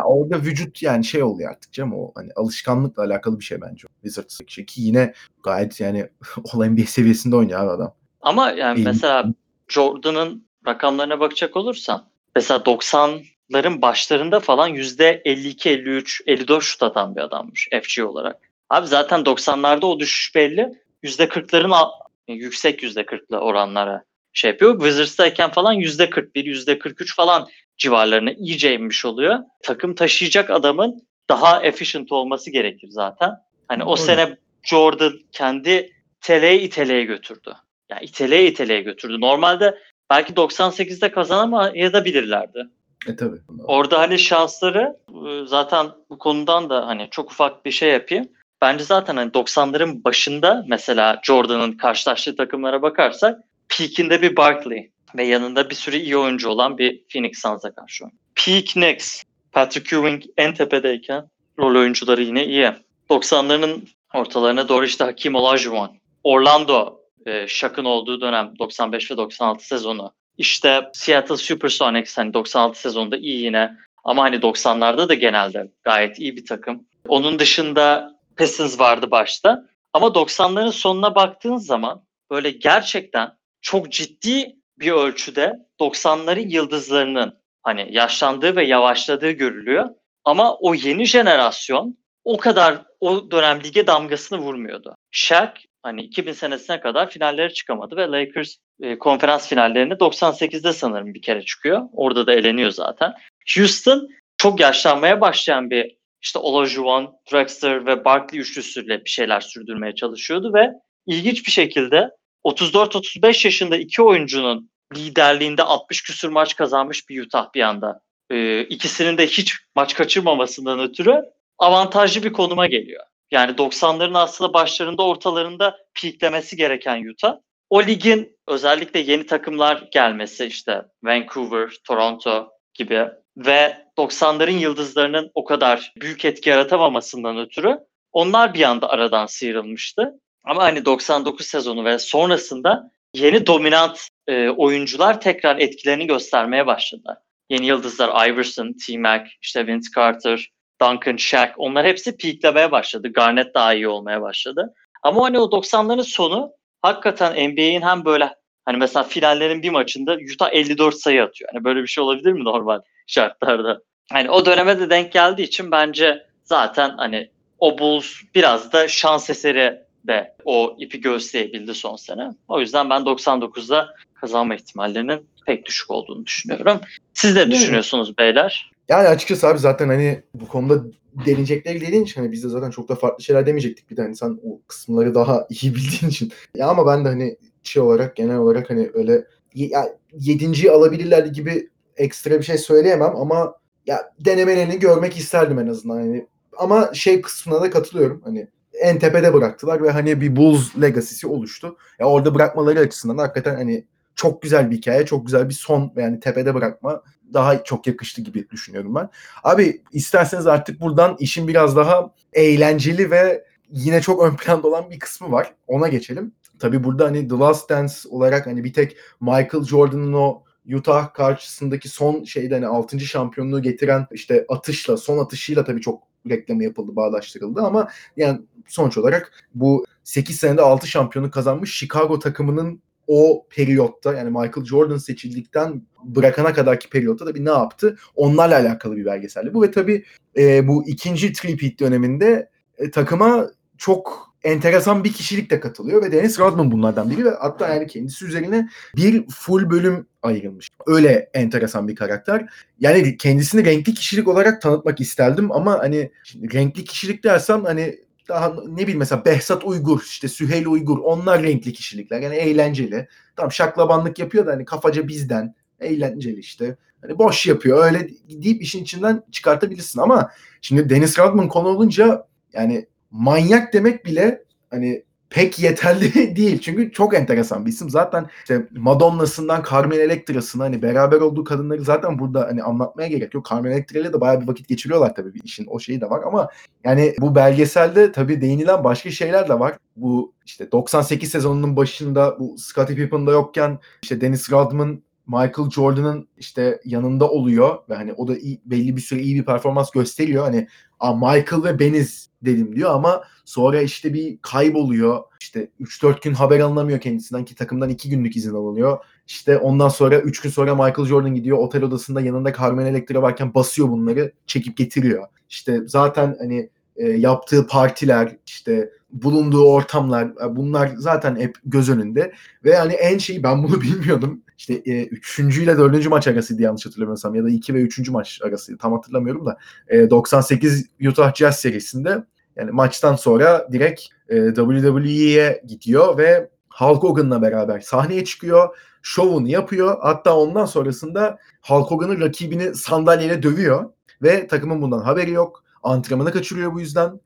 [0.04, 3.88] orada vücut yani şey oluyor artık canım o hani alışkanlıkla alakalı bir şey bence.
[4.02, 6.08] Wizards'daki şey ki yine gayet yani
[6.54, 7.94] olay NBA seviyesinde oynuyor abi adam.
[8.20, 9.24] Ama yani Değil mesela
[9.68, 17.68] Jordan'ın rakamlarına bakacak olursan mesela 90'ların başlarında falan %52, 53, 54 şut atan bir adammış
[17.82, 18.36] FG olarak.
[18.70, 20.72] Abi zaten 90'larda o düşüş belli.
[21.04, 21.88] %40'ların
[22.28, 24.78] yüksek %40'lı oranlara şey yapıyor.
[24.78, 29.38] Wizards'tayken falan %41, %43 falan civarlarına iyice inmiş oluyor.
[29.62, 33.30] Takım taşıyacak adamın daha efficient olması gerekir zaten.
[33.68, 34.02] Hani o Öyle.
[34.02, 37.54] sene Jordan kendi teleye iteleye götürdü.
[37.90, 39.20] Yani iteleye iteleye götürdü.
[39.20, 39.78] Normalde
[40.10, 42.68] belki 98'de kazanamayabilirlerdi.
[43.08, 43.36] E tabii.
[43.64, 48.28] Orada hani şansları e, zaten bu konudan da hani çok ufak bir şey yapayım.
[48.62, 55.70] Bence zaten hani 90'ların başında mesela Jordan'ın karşılaştığı takımlara bakarsak peakinde bir Barkley ve yanında
[55.70, 58.20] bir sürü iyi oyuncu olan bir Phoenix Suns'a karşı oynuyor.
[58.34, 61.24] Peak Knicks, Patrick Ewing en tepedeyken
[61.58, 62.72] rol oyuncuları yine iyi.
[63.10, 63.80] 90'ların
[64.14, 70.12] ortalarına doğru işte Hakim Olajuwon, Orlando, e, Shaq'ın olduğu dönem 95 ve 96 sezonu.
[70.38, 76.36] İşte Seattle Supersonics hani 96 sezonunda iyi yine ama hani 90'larda da genelde gayet iyi
[76.36, 76.84] bir takım.
[77.08, 79.64] Onun dışında Pistons vardı başta.
[79.92, 88.56] Ama 90'ların sonuna baktığın zaman böyle gerçekten çok ciddi bir ölçüde 90'ların yıldızlarının hani yaşlandığı
[88.56, 89.88] ve yavaşladığı görülüyor.
[90.24, 94.94] Ama o yeni jenerasyon o kadar o dönem lige damgasını vurmuyordu.
[95.10, 95.50] Shaq
[95.82, 101.42] hani 2000 senesine kadar finallere çıkamadı ve Lakers e, konferans finallerine 98'de sanırım bir kere
[101.42, 101.82] çıkıyor.
[101.92, 103.14] Orada da eleniyor zaten.
[103.56, 110.54] Houston çok yaşlanmaya başlayan bir işte Olajuwon, Drexler ve Barkley üçlüsüyle bir şeyler sürdürmeye çalışıyordu
[110.54, 110.72] ve
[111.06, 112.10] ilginç bir şekilde
[112.46, 118.00] 34-35 yaşında iki oyuncunun liderliğinde 60 küsur maç kazanmış bir Utah bir anda.
[118.30, 121.22] Ee, ikisinin de hiç maç kaçırmamasından ötürü
[121.58, 123.04] avantajlı bir konuma geliyor.
[123.30, 127.36] Yani 90'ların aslında başlarında ortalarında peaklemesi gereken Utah.
[127.70, 135.92] O ligin özellikle yeni takımlar gelmesi işte Vancouver, Toronto gibi ve 90'ların yıldızlarının o kadar
[136.00, 137.78] büyük etki yaratamamasından ötürü
[138.12, 140.20] onlar bir anda aradan sıyrılmıştı.
[140.46, 147.22] Ama hani 99 sezonu ve sonrasında yeni dominant e, oyuncular tekrar etkilerini göstermeye başladı.
[147.50, 150.50] Yeni yıldızlar Iverson, T-Mac, işte Vince Carter,
[150.82, 153.12] Duncan, Shaq onlar hepsi peaklemeye başladı.
[153.12, 154.74] Garnett daha iyi olmaya başladı.
[155.02, 160.50] Ama hani o 90'ların sonu hakikaten NBA'in hem böyle hani mesela finallerin bir maçında Utah
[160.52, 161.50] 54 sayı atıyor.
[161.52, 163.80] Hani böyle bir şey olabilir mi normal şartlarda?
[164.12, 169.30] Hani o döneme de denk geldiği için bence zaten hani o Bulls biraz da şans
[169.30, 172.30] eseri de o ipi gösterebildi son sene.
[172.48, 176.80] O yüzden ben 99'da kazanma ihtimallerinin pek düşük olduğunu düşünüyorum.
[177.14, 178.70] Siz ne düşünüyorsunuz beyler?
[178.88, 180.84] Yani açıkçası abi zaten hani bu konuda
[181.26, 183.90] deneyecekleri dediğin için hani biz de zaten çok da farklı şeyler demeyecektik.
[183.90, 186.32] Bir de hani sen o kısımları daha iyi bildiğin için.
[186.54, 191.70] Ya ama ben de hani şey olarak genel olarak hani öyle ya, yedinciyi alabilirler gibi
[191.96, 193.54] ekstra bir şey söyleyemem ama
[193.86, 196.00] ya denemelerini görmek isterdim en azından.
[196.00, 196.26] Yani
[196.58, 198.20] ama şey kısmına da katılıyorum.
[198.24, 198.48] Hani
[198.80, 201.76] en tepede bıraktılar ve hani bir Bulls legacy'si oluştu.
[201.98, 203.84] Ya orada bırakmaları açısından hakikaten hani
[204.14, 208.50] çok güzel bir hikaye, çok güzel bir son yani tepede bırakma daha çok yakıştı gibi
[208.50, 209.08] düşünüyorum ben.
[209.44, 214.98] Abi isterseniz artık buradan işin biraz daha eğlenceli ve yine çok ön planda olan bir
[214.98, 215.54] kısmı var.
[215.66, 216.32] Ona geçelim.
[216.58, 220.42] Tabii burada hani The Last Dance olarak hani bir tek Michael Jordan'ın o
[220.74, 223.00] Utah karşısındaki son şeyde hani 6.
[223.00, 229.44] şampiyonluğu getiren işte atışla, son atışıyla tabii çok reklamı yapıldı, bağdaştırıldı ama yani sonuç olarak
[229.54, 236.52] bu 8 senede 6 şampiyonu kazanmış Chicago takımının o periyotta yani Michael Jordan seçildikten bırakana
[236.52, 237.96] kadarki periyotta da bir ne yaptı?
[238.14, 239.54] Onlarla alakalı bir belgeseldi.
[239.54, 240.04] Bu ve tabii
[240.36, 246.38] e, bu ikinci three döneminde e, takıma çok enteresan bir kişilik de katılıyor ve Dennis
[246.38, 250.68] Rodman bunlardan biri ve hatta yani kendisi üzerine bir full bölüm ayrılmış.
[250.86, 252.46] Öyle enteresan bir karakter.
[252.80, 258.82] Yani kendisini renkli kişilik olarak tanıtmak isterdim ama hani renkli kişilik dersem hani daha ne
[258.82, 262.20] bileyim mesela Behzat Uygur, işte Süheyl Uygur onlar renkli kişilikler.
[262.20, 263.08] Yani eğlenceli.
[263.36, 265.54] Tam şaklabanlık yapıyor da hani kafaca bizden.
[265.80, 266.76] Eğlenceli işte.
[267.02, 267.84] Hani boş yapıyor.
[267.84, 274.44] Öyle deyip işin içinden çıkartabilirsin ama şimdi Deniz Rodman konu olunca yani manyak demek bile
[274.70, 276.60] hani pek yeterli değil.
[276.60, 277.90] Çünkü çok enteresan bir isim.
[277.90, 283.46] Zaten işte Madonna'sından Carmen Electra'sına hani beraber olduğu kadınları zaten burada hani anlatmaya gerek yok.
[283.50, 286.22] Carmen Electra ile de bayağı bir vakit geçiriyorlar tabii bir işin o şeyi de var
[286.26, 286.48] ama
[286.84, 289.78] yani bu belgeselde tabii değinilen başka şeyler de var.
[289.96, 296.80] Bu işte 98 sezonunun başında bu Scottie Pippen'da yokken işte Dennis Rodman Michael Jordan'ın işte
[296.84, 300.44] yanında oluyor ve hani o da iyi, belli bir süre iyi bir performans gösteriyor.
[300.44, 300.68] Hani
[301.02, 305.22] Michael ve Beniz dedim diyor ama sonra işte bir kayboluyor.
[305.40, 308.98] İşte 3-4 gün haber alınamıyor kendisinden ki takımdan 2 günlük izin alınıyor.
[309.26, 313.54] İşte ondan sonra 3 gün sonra Michael Jordan gidiyor otel odasında yanında Carmen Electra varken
[313.54, 315.24] basıyor bunları çekip getiriyor.
[315.48, 322.32] İşte zaten hani e, yaptığı partiler işte bulunduğu ortamlar e, bunlar zaten hep göz önünde
[322.64, 326.86] ve yani en şeyi ben bunu bilmiyordum işte e, üçüncü ile dördüncü maç arasıydı yanlış
[326.86, 331.56] hatırlamıyorsam ya da iki ve üçüncü maç arasıydı tam hatırlamıyorum da e, 98 Utah Jazz
[331.56, 332.24] serisinde
[332.56, 338.76] yani maçtan sonra direkt e, WWE'ye gidiyor ve Hulk Hogan'la beraber sahneye çıkıyor.
[339.02, 339.96] şovunu yapıyor.
[340.02, 343.90] Hatta ondan sonrasında Hulk Hogan'ın rakibini sandalyeyle dövüyor
[344.22, 345.64] ve takımın bundan haberi yok.
[345.86, 347.20] Antrenmanı kaçırıyor bu yüzden.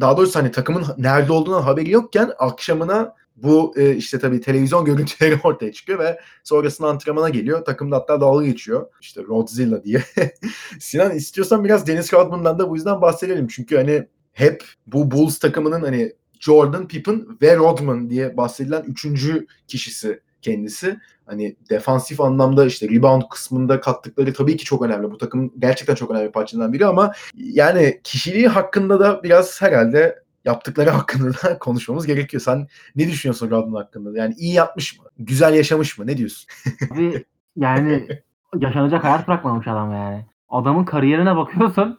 [0.00, 5.40] Daha doğrusu hani takımın nerede olduğundan haberi yokken akşamına bu e, işte tabii televizyon görüntüleri
[5.44, 7.64] ortaya çıkıyor ve sonrasında antrenmana geliyor.
[7.64, 8.86] Takımda hatta dalga geçiyor.
[9.00, 10.02] İşte Rodzilla diye.
[10.80, 13.48] Sinan istiyorsan biraz Dennis Rodman'dan da bu yüzden bahsedelim.
[13.48, 20.20] Çünkü hani hep bu Bulls takımının hani Jordan, Pippen ve Rodman diye bahsedilen üçüncü kişisi
[20.42, 21.00] kendisi.
[21.30, 25.10] Hani defansif anlamda işte rebound kısmında kattıkları tabii ki çok önemli.
[25.10, 30.90] Bu takım gerçekten çok önemli parçalarından biri ama yani kişiliği hakkında da biraz herhalde yaptıkları
[31.00, 32.40] hakkında da konuşmamız gerekiyor.
[32.40, 32.66] Sen
[32.96, 34.18] ne düşünüyorsun Rodman hakkında?
[34.18, 35.04] Yani iyi yapmış mı?
[35.18, 36.06] Güzel yaşamış mı?
[36.06, 36.50] Ne diyorsun?
[37.56, 38.06] Yani
[38.58, 40.26] yaşanacak hayat bırakmamış adam yani.
[40.48, 41.98] Adamın kariyerine bakıyorsun.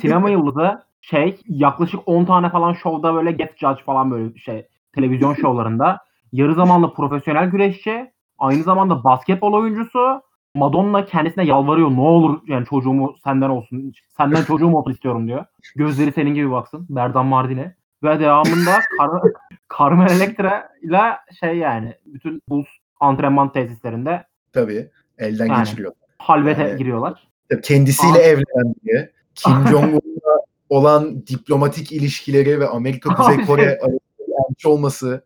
[0.00, 5.34] Sinema yıldızı şey yaklaşık 10 tane falan şovda böyle get judge falan böyle şey televizyon
[5.34, 5.98] şovlarında.
[6.32, 8.12] Yarı zamanlı profesyonel güreşçi.
[8.38, 10.22] Aynı zamanda basketbol oyuncusu.
[10.54, 11.90] Madonna kendisine yalvarıyor.
[11.90, 13.92] Ne olur yani çocuğumu senden olsun.
[14.16, 15.44] Senden çocuğum olsun istiyorum diyor.
[15.76, 16.86] Gözleri senin gibi baksın.
[16.90, 17.74] Berdan Mardin'e.
[18.02, 18.70] Ve devamında
[19.00, 19.32] Car-
[19.78, 21.00] Carmen Electra ile
[21.40, 22.66] şey yani bütün Bulls
[23.00, 24.90] antrenman tesislerinde Tabii.
[25.18, 25.58] Elden Yani.
[25.58, 25.92] geçiriyor.
[26.18, 27.28] halvete Yani- giriyorlar.
[27.62, 29.10] Kendisiyle Abi- evlenen diye.
[29.34, 30.38] Kim Jong-un'la
[30.70, 33.98] olan diplomatik ilişkileri ve Amerika Kuzey Kore arasında
[34.50, 35.24] elçi olması.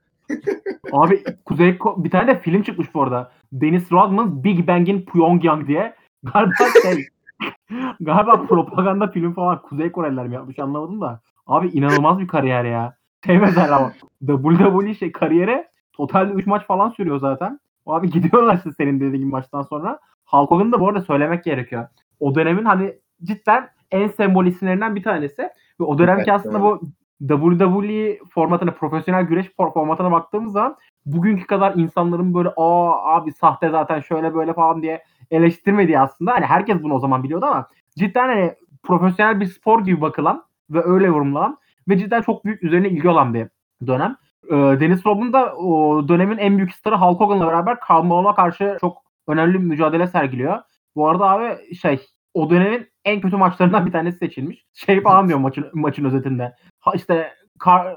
[0.93, 3.31] Abi Kuzey Ko- bir tane de film çıkmış bu arada.
[3.53, 5.95] Dennis Rodman Big Bang in Pyongyang diye.
[6.23, 7.07] Galiba şey
[8.01, 11.21] galiba propaganda film falan Kuzey Koreliler mi yapmış anlamadım da.
[11.47, 12.97] Abi inanılmaz bir kariyer ya.
[13.27, 13.93] Şey mesela ama
[14.27, 17.61] WWE şey kariyeri totalde 3 maç falan sürüyor zaten.
[17.87, 19.99] Abi gidiyorlar işte senin dediğin gibi maçtan sonra.
[20.25, 21.89] Hulk Hogan'ı da bu arada söylemek gerekiyor.
[22.21, 25.43] O dönemin hani cidden en sembol isimlerinden bir tanesi.
[25.81, 26.81] Ve o dönemki Evet, aslında bu
[27.21, 30.77] WWE formatına, profesyonel güreş for- formatına baktığımız zaman
[31.07, 36.33] bugünkü kadar insanların böyle aa abi sahte zaten şöyle böyle falan diye eleştirmediği aslında.
[36.33, 40.85] Hani herkes bunu o zaman biliyordu ama cidden hani profesyonel bir spor gibi bakılan ve
[40.85, 43.49] öyle yorumlanan ve cidden çok büyük üzerine ilgi olan bir
[43.87, 44.17] dönem.
[44.51, 48.77] Ee, Dennis Rodman da o dönemin en büyük starı Hulk Hogan'la beraber Karl Malone'a karşı
[48.81, 50.59] çok önemli bir mücadele sergiliyor.
[50.97, 54.67] Bu arada abi şey o dönemin en kötü maçlarından bir tanesi seçilmiş.
[54.75, 56.55] Şey falan diyor maçın, maçın özetinde.
[56.81, 57.97] Ha işte Kar,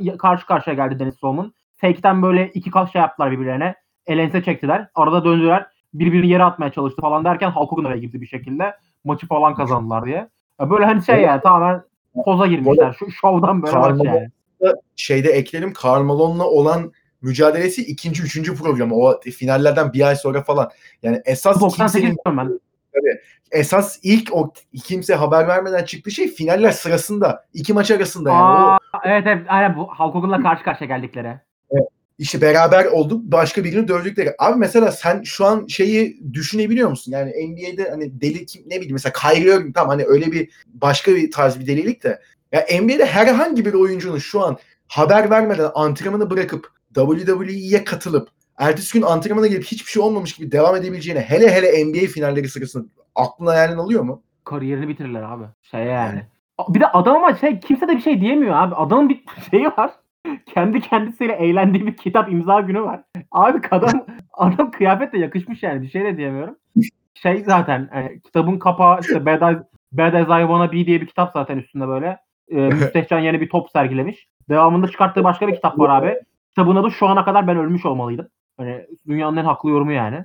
[0.00, 1.52] ya- karşı karşıya geldi Dennis Rodman.
[1.76, 3.74] Fake'ten böyle iki kaç şey yaptılar birbirlerine.
[4.06, 4.88] Elense çektiler.
[4.94, 5.66] Arada döndüler.
[5.94, 8.74] Birbirini yere atmaya çalıştı falan derken Hulk Hogan araya girdi bir şekilde.
[9.04, 10.28] Maçı falan kazandılar diye.
[10.60, 11.82] Ya böyle hani şey yani tamamen
[12.24, 12.96] poza girmişler.
[12.98, 14.28] Şu şovdan böyle maç yani.
[14.96, 18.94] Şeyde ekleyelim Karl Malone'la olan mücadelesi ikinci, üçüncü programı.
[18.94, 20.70] O finallerden bir ay sonra falan.
[21.02, 22.58] Yani esas 98 kimsenin diyorum
[22.94, 23.18] ben.
[23.50, 24.52] esas ilk o
[24.84, 27.46] kimse haber vermeden çıktığı şey finaller sırasında.
[27.54, 28.42] iki maç arasında yani.
[28.42, 31.40] O Aa, evet evet aynen bu Hulk Hogan'la karşı karşıya geldikleri.
[32.18, 34.34] işte beraber olduk başka birini dövdükleri.
[34.38, 37.12] Abi mesela sen şu an şeyi düşünebiliyor musun?
[37.12, 41.14] Yani NBA'de hani deli kim ne bileyim mesela Kyrie Irving tamam hani öyle bir başka
[41.14, 42.20] bir tarz bir delilik de
[42.52, 44.56] ya NBA'de herhangi bir oyuncunun şu an
[44.88, 50.76] haber vermeden antrenmanı bırakıp WWE'ye katılıp ertesi gün antrenmana gelip hiçbir şey olmamış gibi devam
[50.76, 54.22] edebileceğine hele hele NBA finalleri sırasında aklına hayalin alıyor mu?
[54.44, 55.44] Kariyerini bitirirler abi.
[55.62, 56.22] Şey yani.
[56.68, 58.74] Bir de adam ama şey kimse de bir şey diyemiyor abi.
[58.74, 59.90] Adamın bir şeyi var.
[60.54, 63.00] Kendi kendisiyle eğlendiği bir kitap imza günü var.
[63.32, 66.56] Abi adam adam kıyafetle yakışmış yani bir şey de diyemiyorum.
[67.14, 71.06] Şey zaten hani kitabın kapağı işte Bad, Eyes- Bad As I Wanna Be diye bir
[71.06, 72.18] kitap zaten üstünde böyle.
[72.50, 74.26] Ee, Müstehcen yeni bir top sergilemiş.
[74.48, 76.14] Devamında çıkarttığı başka bir kitap var abi.
[76.48, 78.28] Kitabın adı Şu Ana Kadar Ben Ölmüş Olmalıydım.
[78.58, 80.24] Hani dünyanın en haklı yorumu yani.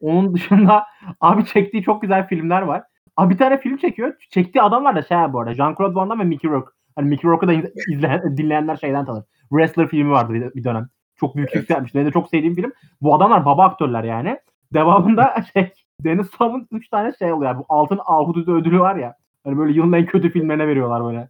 [0.00, 0.84] Onun dışında
[1.20, 2.82] abi çektiği çok güzel filmler var.
[3.16, 4.14] Abi bir tane film çekiyor.
[4.30, 5.52] Çektiği adamlar da şey bu arada.
[5.52, 6.70] Jean-Claude Van Damme ve Mickey Rourke.
[6.96, 9.24] Hani Mickey Rourke'u da iz- izleyen, dinleyenler şeyden tanır.
[9.48, 10.88] Wrestler filmi vardı bir, dönem.
[11.16, 11.56] Çok büyük Evet.
[11.62, 11.94] yükselmiş.
[11.94, 12.72] Benim de çok sevdiğim film.
[13.00, 14.38] Bu adamlar baba aktörler yani.
[14.74, 15.72] Devamında şey
[16.04, 17.58] Dennis Rodman 3 tane şey oluyor.
[17.58, 19.14] Bu altın ahududu ödülü var ya.
[19.44, 21.28] Hani böyle yılın en kötü filmlerine veriyorlar böyle.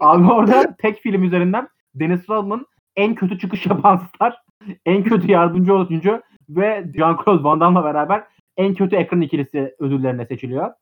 [0.00, 2.66] Abi orada tek film üzerinden Dennis Rodman
[2.96, 4.42] en kötü çıkış yapan star,
[4.86, 8.24] en kötü yardımcı oyuncu ve Jean-Claude Van Damme'la beraber
[8.56, 10.72] en kötü ekran ikilisi ödüllerine seçiliyor.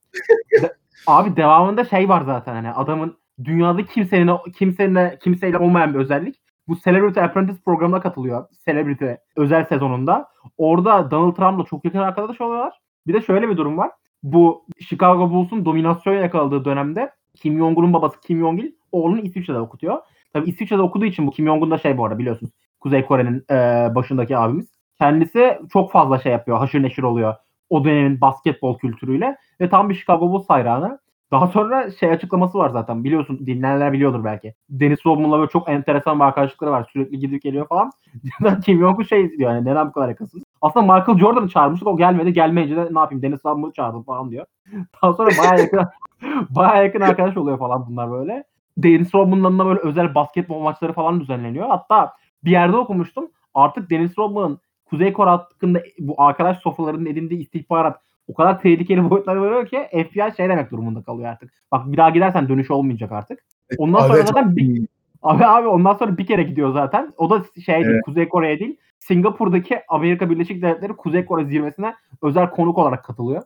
[1.06, 6.36] Abi devamında şey var zaten hani adamın dünyada kimsenin kimsenin kimseyle olmayan bir özellik.
[6.68, 8.46] Bu Celebrity Apprentice programına katılıyor.
[8.64, 9.06] Celebrity
[9.36, 10.28] özel sezonunda.
[10.58, 12.80] Orada Donald Trump'la çok yakın arkadaş oluyorlar.
[13.06, 13.90] Bir de şöyle bir durum var.
[14.22, 19.98] Bu Chicago Bulls'un dominasyon yakaladığı dönemde Kim Jong-un'un babası Kim Jong-il oğlunu İsviçre'de okutuyor.
[20.33, 22.53] Tabii İsviçre'de okuduğu için bu Kim Jong-un da şey bu arada biliyorsunuz.
[22.81, 24.66] Kuzey Kore'nin e, başındaki abimiz.
[24.99, 26.59] Kendisi çok fazla şey yapıyor.
[26.59, 27.35] Haşır neşir oluyor.
[27.70, 29.37] O dönemin basketbol kültürüyle.
[29.61, 30.99] Ve tam bir Chicago Bulls hayranı.
[31.31, 33.05] Daha sonra şey açıklaması var zaten.
[33.05, 34.55] Biliyorsun dinleyenler biliyordur belki.
[34.70, 36.91] Dennis Rodman'la böyle çok enteresan bir arkadaşlıkları var.
[36.93, 37.91] Sürekli gidip geliyor falan.
[38.64, 40.45] Kim Jong-un şey diyor yani neden bu kadar yakınsınız?
[40.62, 42.33] Aslında Michael Jordan'ı çağırmıştık o gelmedi.
[42.33, 44.47] Gelmeyince de ne yapayım Dennis Rodman'ı çağırdım falan diyor.
[45.03, 45.81] Daha sonra bayağı yakın,
[46.51, 48.45] bayağı yakın arkadaş oluyor falan bunlar böyle.
[48.83, 51.68] Dennis Rodman'ın böyle özel basketbol maçları falan düzenleniyor.
[51.68, 52.12] Hatta
[52.45, 53.31] bir yerde okumuştum.
[53.55, 59.41] Artık Dennis Rodman'ın Kuzey Kore hakkında bu arkadaş sofralarının edindiği istihbarat o kadar tehlikeli boyutlara
[59.41, 61.53] varıyor ki FBI şey demek durumunda kalıyor artık.
[61.72, 63.39] Bak bir daha gidersen dönüş olmayacak artık.
[63.78, 64.87] Ondan sonra Evet, zaten bir,
[65.22, 67.12] abi abi ondan sonra bir kere gidiyor zaten.
[67.16, 68.03] O da şey değil, Evet.
[68.05, 68.76] Kuzey Kore'ye değil.
[68.99, 73.43] Singapur'daki Amerika Birleşik Devletleri Kuzey Kore zirvesine özel konuk olarak katılıyor.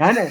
[0.00, 0.18] Yani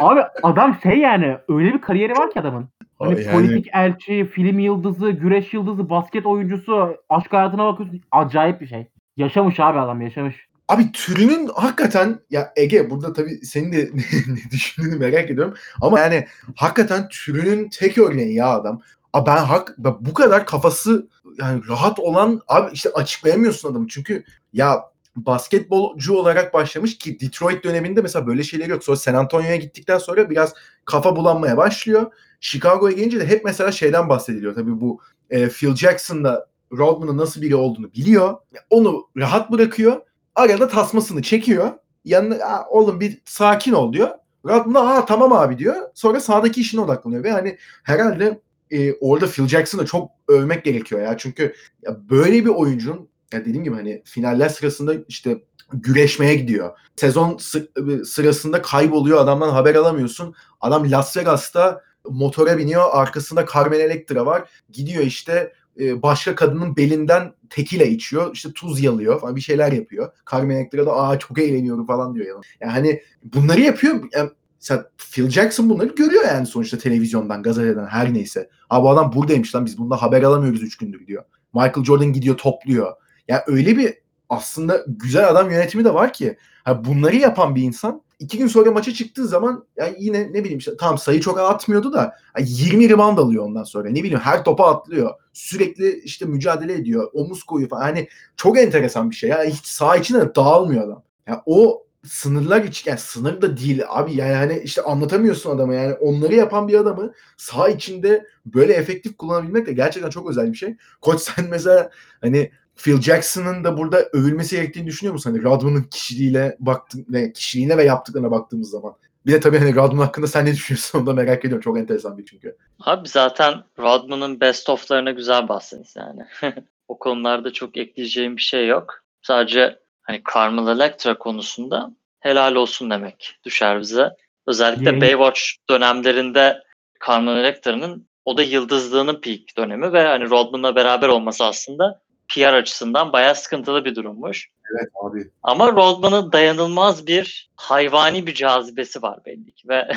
[0.00, 2.68] abi adam şey yani öyle bir kariyeri var ki adamın.
[3.02, 8.00] Hani Yani- politik elçi, film yıldızı, güreş yıldızı, basket oyuncusu, aşk hayatına bakıyorsun.
[8.10, 8.86] Acayip bir şey.
[9.16, 10.36] Yaşamış abi adam yaşamış.
[10.68, 13.90] Abi türünün hakikaten ya Ege burada tabii senin de
[14.26, 15.54] ne düşündüğünü merak ediyorum.
[15.80, 16.26] Ama yani
[16.56, 18.80] hakikaten türünün tek örneği ya adam.
[19.12, 23.86] Abi ben hak ben bu kadar kafası yani rahat olan abi işte açıklayamıyorsun adamı.
[23.88, 24.82] Çünkü ya
[25.16, 28.84] basketbolcu olarak başlamış ki Detroit döneminde mesela böyle şeyler yok.
[28.84, 30.54] Sonra San Antonio'ya gittikten sonra biraz
[30.84, 32.12] kafa bulanmaya başlıyor.
[32.40, 34.54] Chicago'ya gelince de hep mesela şeyden bahsediliyor.
[34.54, 35.00] Tabii bu
[35.30, 38.36] e, Phil Jackson'da Rodman'ın nasıl biri olduğunu biliyor.
[38.70, 40.00] Onu rahat bırakıyor.
[40.34, 41.70] Arada tasmasını çekiyor.
[42.04, 44.08] Yanına "Aa, oğlum bir sakin ol diyor.
[44.44, 45.76] Rodman aa tamam abi diyor.
[45.94, 47.24] Sonra sağdaki işine odaklanıyor.
[47.24, 48.40] Ve hani herhalde
[48.70, 51.18] e, orada Phil Jackson'ı çok övmek gerekiyor ya.
[51.18, 56.78] Çünkü ya böyle bir oyuncunun ya dediğim gibi hani finaller sırasında işte güreşmeye gidiyor.
[56.96, 57.70] Sezon sı-
[58.04, 60.34] sırasında kayboluyor adamdan haber alamıyorsun.
[60.60, 61.80] Adam Las Vegas'ta
[62.10, 64.50] motora biniyor arkasında Carmen Electra var.
[64.70, 68.30] Gidiyor işte e, başka kadının belinden tekile içiyor.
[68.34, 70.12] işte tuz yalıyor falan bir şeyler yapıyor.
[70.32, 72.44] Carmen Electra da aa çok eğleniyorum falan diyor.
[72.60, 74.02] Yani, hani bunları yapıyor.
[74.14, 74.30] Yani
[74.60, 78.48] mesela Phil Jackson bunları görüyor yani sonuçta televizyondan, gazeteden her neyse.
[78.70, 81.24] Abi bu adam buradaymış lan biz bundan haber alamıyoruz 3 gündür diyor.
[81.54, 82.92] Michael Jordan gidiyor topluyor.
[83.32, 83.94] Yani öyle bir
[84.28, 88.70] aslında güzel adam yönetimi de var ki ha bunları yapan bir insan iki gün sonra
[88.70, 92.88] maça çıktığı zaman yani yine ne bileyim işte tam sayı çok atmıyordu da yani 20
[92.88, 93.88] rebound alıyor ondan sonra.
[93.88, 95.10] Ne bileyim her topa atlıyor.
[95.32, 97.10] Sürekli işte mücadele ediyor.
[97.12, 97.82] Omuz koyuyor falan.
[97.82, 99.30] Hani çok enteresan bir şey.
[99.30, 101.02] Ya hiç saha içinde de dağılmıyor adam.
[101.26, 106.34] Yani o sınırlar iç yani sınır da değil abi yani işte anlatamıyorsun adama yani onları
[106.34, 110.76] yapan bir adamı saha içinde böyle efektif kullanabilmek de gerçekten çok özel bir şey.
[111.00, 115.30] Koç sen mesela hani Phil Jackson'ın da burada övülmesi gerektiğini düşünüyor musun?
[115.30, 118.94] Hani Rodman'ın kişiliğiyle baktım ve kişiliğine ve yaptıklarına baktığımız zaman.
[119.26, 121.60] Bir de tabii hani Rodman hakkında sen ne düşünüyorsun onu da merak ediyorum.
[121.60, 122.56] Çok enteresan bir çünkü.
[122.80, 126.20] Abi zaten Rodman'ın best of'larına güzel bahsiniz yani.
[126.88, 128.94] o konularda çok ekleyeceğim bir şey yok.
[129.22, 134.10] Sadece hani Carmel Electra konusunda helal olsun demek düşer bize.
[134.46, 136.62] Özellikle Yayın- Baywatch dönemlerinde
[137.06, 142.02] Carmel Electra'nın o da yıldızlığının peak dönemi ve hani Rodman'la beraber olması aslında
[142.34, 144.48] PR açısından bayağı sıkıntılı bir durummuş.
[144.70, 145.30] Evet abi.
[145.42, 149.88] Ama Rodman'ın dayanılmaz bir hayvani bir cazibesi var belli ki ve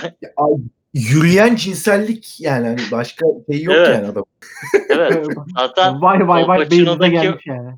[0.93, 3.89] Yürüyen cinsellik yani hani başka şey yok Evet.
[3.89, 4.25] yani adam.
[4.89, 5.27] evet
[5.57, 7.69] zaten vay vay vay Colpacino'daki- gelmiş yani.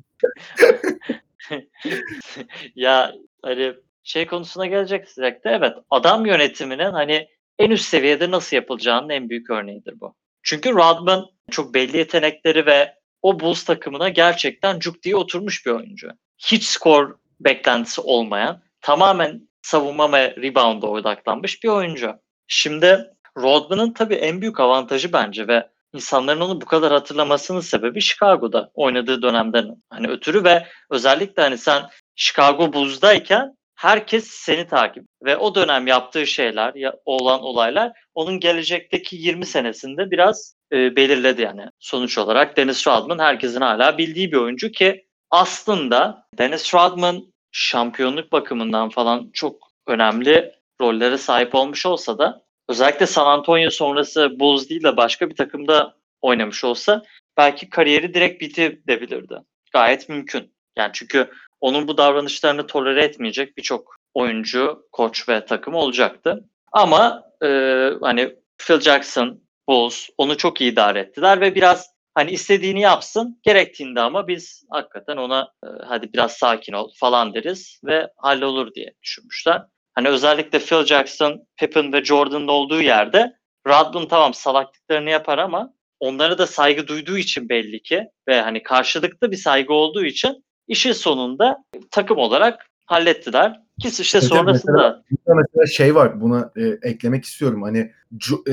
[2.74, 7.28] ya hani şey konusuna geleceksek de evet adam yönetiminin hani
[7.58, 10.14] en üst seviyede nasıl yapılacağının en büyük örneğidir bu.
[10.42, 16.10] Çünkü Rodman çok belli yetenekleri ve o Bulls takımına gerçekten cuk diye oturmuş bir oyuncu.
[16.38, 22.14] Hiç skor beklentisi olmayan, tamamen savunma ve rebound'a odaklanmış bir oyuncu.
[22.46, 28.70] Şimdi Rodman'ın tabii en büyük avantajı bence ve insanların onu bu kadar hatırlamasının sebebi Chicago'da
[28.74, 31.82] oynadığı dönemden hani ötürü ve özellikle hani sen
[32.16, 39.16] Chicago Bulls'dayken herkes seni takip ve o dönem yaptığı şeyler, ya, olan olaylar onun gelecekteki
[39.16, 41.66] 20 senesinde biraz e, belirledi yani.
[41.78, 48.88] Sonuç olarak Dennis Rodman herkesin hala bildiği bir oyuncu ki aslında Dennis Rodman şampiyonluk bakımından
[48.88, 54.96] falan çok önemli rollere sahip olmuş olsa da özellikle San Antonio sonrası Bulls değil de
[54.96, 57.02] başka bir takımda oynamış olsa
[57.36, 59.34] belki kariyeri direkt bitebilirdi.
[59.72, 60.52] Gayet mümkün.
[60.76, 61.30] Yani çünkü
[61.60, 66.44] onun bu davranışlarını tolere etmeyecek birçok oyuncu, koç ve takım olacaktı.
[66.72, 67.48] Ama e,
[68.00, 74.00] hani Phil Jackson, Bulls onu çok iyi idare ettiler ve biraz hani istediğini yapsın gerektiğinde
[74.00, 79.62] ama biz hakikaten ona e, hadi biraz sakin ol falan deriz ve hallolur diye düşünmüşler.
[79.94, 86.38] Hani özellikle Phil Jackson, Pippen ve Jordan'ın olduğu yerde Rodman tamam salaklıklarını yapar ama onlara
[86.38, 91.64] da saygı duyduğu için belli ki ve hani karşılıklı bir saygı olduğu için işin sonunda
[91.90, 93.60] takım olarak hallettiler.
[93.80, 97.62] Ki işte Mesela- sonrasında Burada mesela şey var buna e, eklemek istiyorum.
[97.62, 97.92] Hani
[98.46, 98.52] e,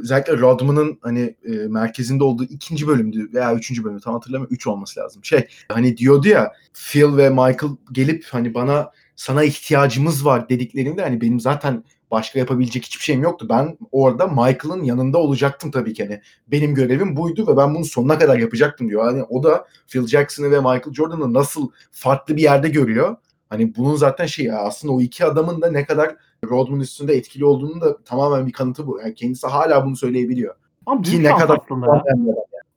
[0.00, 4.54] özellikle Rodman'ın hani e, merkezinde olduğu ikinci bölümdü veya üçüncü bölümdü tam hatırlamıyorum.
[4.54, 5.24] Üç olması lazım.
[5.24, 11.20] Şey hani diyordu ya Phil ve Michael gelip hani bana sana ihtiyacımız var dediklerinde hani
[11.20, 13.46] benim zaten başka yapabilecek hiçbir şeyim yoktu.
[13.50, 16.04] Ben orada Michael'ın yanında olacaktım tabii ki.
[16.04, 19.04] Hani benim görevim buydu ve ben bunu sonuna kadar yapacaktım diyor.
[19.04, 23.16] Hani o da Phil Jackson'ı ve Michael Jordan'ı nasıl farklı bir yerde görüyor.
[23.50, 27.80] Hani bunun zaten şey aslında o iki adamın da ne kadar Rodman üstünde etkili olduğunu
[27.80, 29.00] da tamamen bir kanıtı bu.
[29.00, 30.54] Yani kendisi hala bunu söyleyebiliyor.
[30.86, 32.02] Ama Ki ne kadar aslında.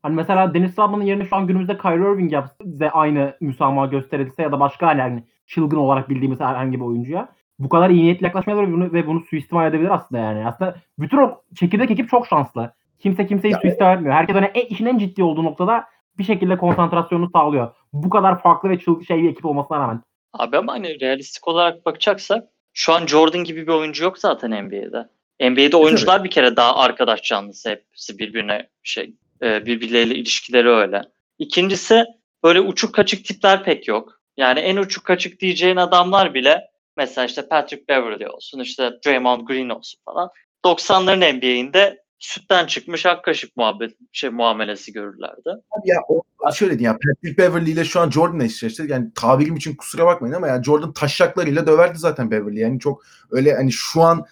[0.01, 4.43] Hani mesela Dennis Rodman'ın yerine şu an günümüzde Kyrie Irving yapsa ve aynı müsamaha gösterilse
[4.43, 8.67] ya da başka hani çılgın olarak bildiğimiz herhangi bir oyuncuya bu kadar iyi niyetli yaklaşmayabilir
[8.67, 10.47] ve bunu, ve bunu suistimal edebilir aslında yani.
[10.47, 12.73] Aslında bütün o çekirdek ekip çok şanslı.
[12.99, 14.15] Kimse kimseyi Ya- suistimal etmiyor.
[14.15, 15.83] Herkes hani en, işin en ciddi olduğu noktada
[16.17, 17.75] bir şekilde konsantrasyonunu sağlıyor.
[17.93, 20.01] Bu kadar farklı ve çıl şey bir ekip olmasına rağmen.
[20.33, 22.43] Abi ama hani realistik olarak bakacaksak
[22.73, 25.07] şu an Jordan gibi bir oyuncu yok zaten NBA'de.
[25.49, 31.01] NBA'de oyuncular bir kere daha arkadaş canlısı hepsi birbirine şey e, birbirleriyle ilişkileri öyle.
[31.39, 32.05] İkincisi
[32.43, 34.21] böyle uçuk kaçık tipler pek yok.
[34.37, 36.61] Yani en uçuk kaçık diyeceğin adamlar bile
[36.99, 40.29] mesela işte Patrick Beverly olsun işte Draymond Green olsun falan
[40.65, 45.49] 90'ların NBA'inde sütten çıkmış ak kaşık muhabbet şey muamelesi görürlerdi.
[45.85, 46.23] Ya o
[46.53, 48.85] şöyle diyeyim ya Patrick Beverly ile şu an Jordan'la eşleşti.
[48.89, 52.59] Yani tabirim için kusura bakmayın ama yani Jordan taşaklarıyla döverdi zaten Beverly.
[52.59, 54.25] Yani çok öyle hani şu an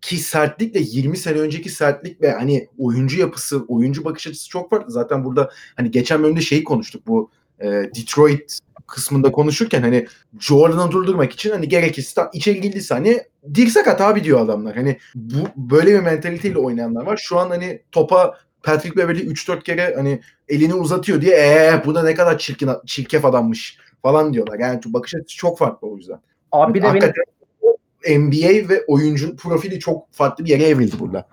[0.00, 4.92] ki sertlikle 20 sene önceki sertlik ve hani oyuncu yapısı, oyuncu bakış açısı çok farklı.
[4.92, 7.30] Zaten burada hani geçen bölümde şeyi konuştuk bu
[7.60, 8.58] e, Detroit
[8.88, 10.06] kısmında konuşurken hani
[10.40, 13.22] Jordan'ı durdurmak için hani gerekirse içeri girdiyse hani
[13.54, 14.76] dirsek at abi diyor adamlar.
[14.76, 17.16] Hani bu böyle bir mentaliteyle oynayanlar var.
[17.16, 22.02] Şu an hani topa Patrick Beverly 3-4 kere hani elini uzatıyor diye eee bu da
[22.02, 24.58] ne kadar çirkin çirkef adammış falan diyorlar.
[24.58, 26.20] Yani bakış açısı çok farklı o yüzden.
[26.52, 27.12] Abi bir de benim
[28.06, 31.28] NBA ve oyuncu profili çok farklı bir yere evrildi burada.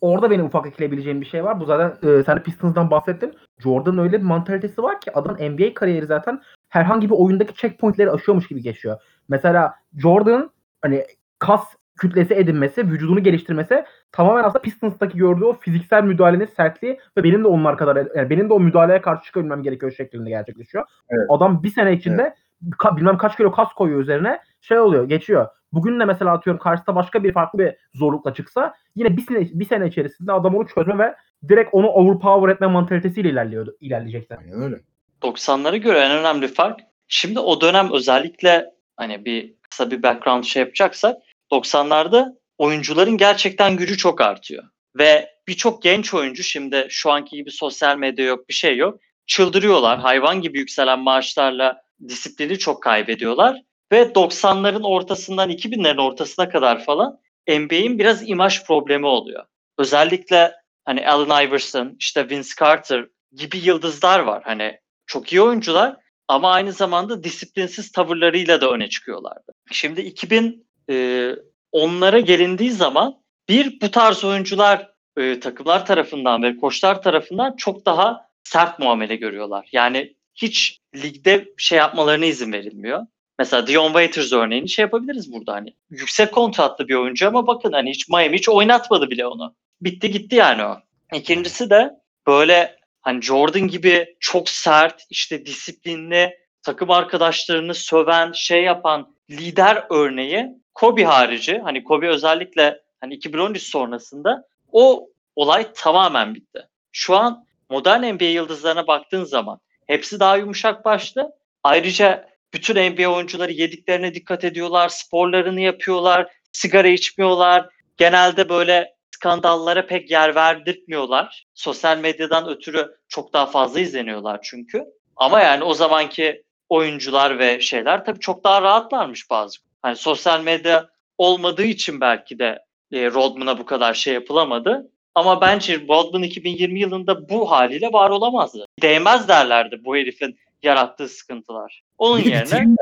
[0.00, 1.60] orada benim ufak ekleyebileceğim bir şey var.
[1.60, 3.34] Bu zaten e, sen de Pistons'dan bahsettin.
[3.58, 6.40] Jordan'ın öyle bir mantalitesi var ki adamın NBA kariyeri zaten
[6.72, 9.00] herhangi bir oyundaki checkpointleri aşıyormuş gibi geçiyor.
[9.28, 10.50] Mesela Jordan'ın
[10.82, 11.06] hani
[11.38, 11.64] kas
[11.98, 17.48] kütlesi edinmesi, vücudunu geliştirmesi tamamen aslında Pistons'taki gördüğü o fiziksel müdahalenin sertliği ve benim de
[17.48, 20.84] onlar kadar yani benim de o müdahaleye karşı çıkabilmem gerekiyor şeklinde gerçekleşiyor.
[21.08, 21.26] Evet.
[21.28, 22.34] Adam bir sene içinde
[22.78, 25.46] ka- bilmem kaç kilo kas koyuyor üzerine şey oluyor geçiyor.
[25.72, 29.64] Bugün de mesela atıyorum karşısında başka bir farklı bir zorlukla çıksa yine bir sene, bir
[29.64, 31.14] sene içerisinde adam onu çözme ve
[31.48, 34.38] direkt onu overpower etme mantalitesiyle ilerliyordu, ilerleyecekler.
[34.38, 34.80] Aynen öyle.
[35.22, 38.66] 90'lara göre en önemli fark şimdi o dönem özellikle
[38.96, 44.64] hani bir kısa bir background şey yapacaksak 90'larda oyuncuların gerçekten gücü çok artıyor.
[44.98, 49.00] Ve birçok genç oyuncu şimdi şu anki gibi sosyal medya yok bir şey yok.
[49.26, 49.98] Çıldırıyorlar.
[49.98, 53.62] Hayvan gibi yükselen maaşlarla disiplini çok kaybediyorlar.
[53.92, 57.18] Ve 90'ların ortasından 2000'lerin ortasına kadar falan
[57.48, 59.44] NBA'in biraz imaj problemi oluyor.
[59.78, 60.52] Özellikle
[60.84, 64.42] hani Allen Iverson, işte Vince Carter gibi yıldızlar var.
[64.44, 64.78] Hani
[65.12, 65.96] çok iyi oyuncular
[66.28, 69.52] ama aynı zamanda disiplinsiz tavırlarıyla da öne çıkıyorlardı.
[69.72, 71.30] Şimdi 2000 e,
[71.72, 73.14] onlara gelindiği zaman
[73.48, 79.68] bir bu tarz oyuncular e, takımlar tarafından ve koçlar tarafından çok daha sert muamele görüyorlar.
[79.72, 83.06] Yani hiç ligde şey yapmalarına izin verilmiyor.
[83.38, 85.74] Mesela Dion Waiters örneğini şey yapabiliriz burada hani.
[85.90, 89.54] Yüksek kontratlı bir oyuncu ama bakın hani hiç Miami hiç oynatmadı bile onu.
[89.80, 90.76] Bitti gitti yani o.
[91.14, 91.90] İkincisi de
[92.26, 100.48] böyle hani Jordan gibi çok sert, işte disiplinli, takım arkadaşlarını söven, şey yapan lider örneği
[100.74, 101.58] Kobe harici.
[101.58, 106.68] Hani Kobe özellikle hani 2013 sonrasında o olay tamamen bitti.
[106.92, 111.32] Şu an modern NBA yıldızlarına baktığın zaman hepsi daha yumuşak başlı.
[111.62, 117.68] Ayrıca bütün NBA oyuncuları yediklerine dikkat ediyorlar, sporlarını yapıyorlar, sigara içmiyorlar.
[117.96, 118.91] Genelde böyle
[119.22, 121.46] skandallara pek yer verdirtmiyorlar.
[121.54, 124.84] Sosyal medyadan ötürü çok daha fazla izleniyorlar çünkü.
[125.16, 129.58] Ama yani o zamanki oyuncular ve şeyler tabii çok daha rahatlarmış bazı.
[129.82, 132.58] Hani sosyal medya olmadığı için belki de
[132.92, 134.90] e, Rodman'a bu kadar şey yapılamadı.
[135.14, 138.66] Ama bence Rodman 2020 yılında bu haliyle var olamazdı.
[138.82, 141.82] Değmez derlerdi bu herifin yarattığı sıkıntılar.
[141.98, 142.76] Onun Bir yerine.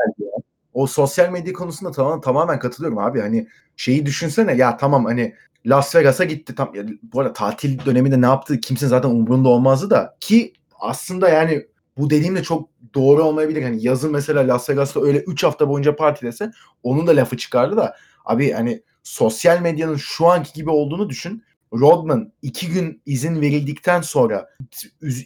[0.74, 3.20] O sosyal medya konusunda tamam, tamamen katılıyorum abi.
[3.20, 5.34] Hani şeyi düşünsene ya tamam hani
[5.66, 6.54] Las Vegas'a gitti.
[6.54, 10.16] Tam, ya, bu arada tatil döneminde ne yaptığı kimsenin zaten umurunda olmazdı da.
[10.20, 11.66] Ki aslında yani
[11.98, 13.62] bu dediğim de çok doğru olmayabilir.
[13.62, 16.52] Hani yazın mesela Las Vegas'ta öyle 3 hafta boyunca partilese
[16.82, 17.96] onun da lafı çıkardı da.
[18.24, 21.44] Abi hani sosyal medyanın şu anki gibi olduğunu düşün.
[21.72, 24.50] Rodman iki gün izin verildikten sonra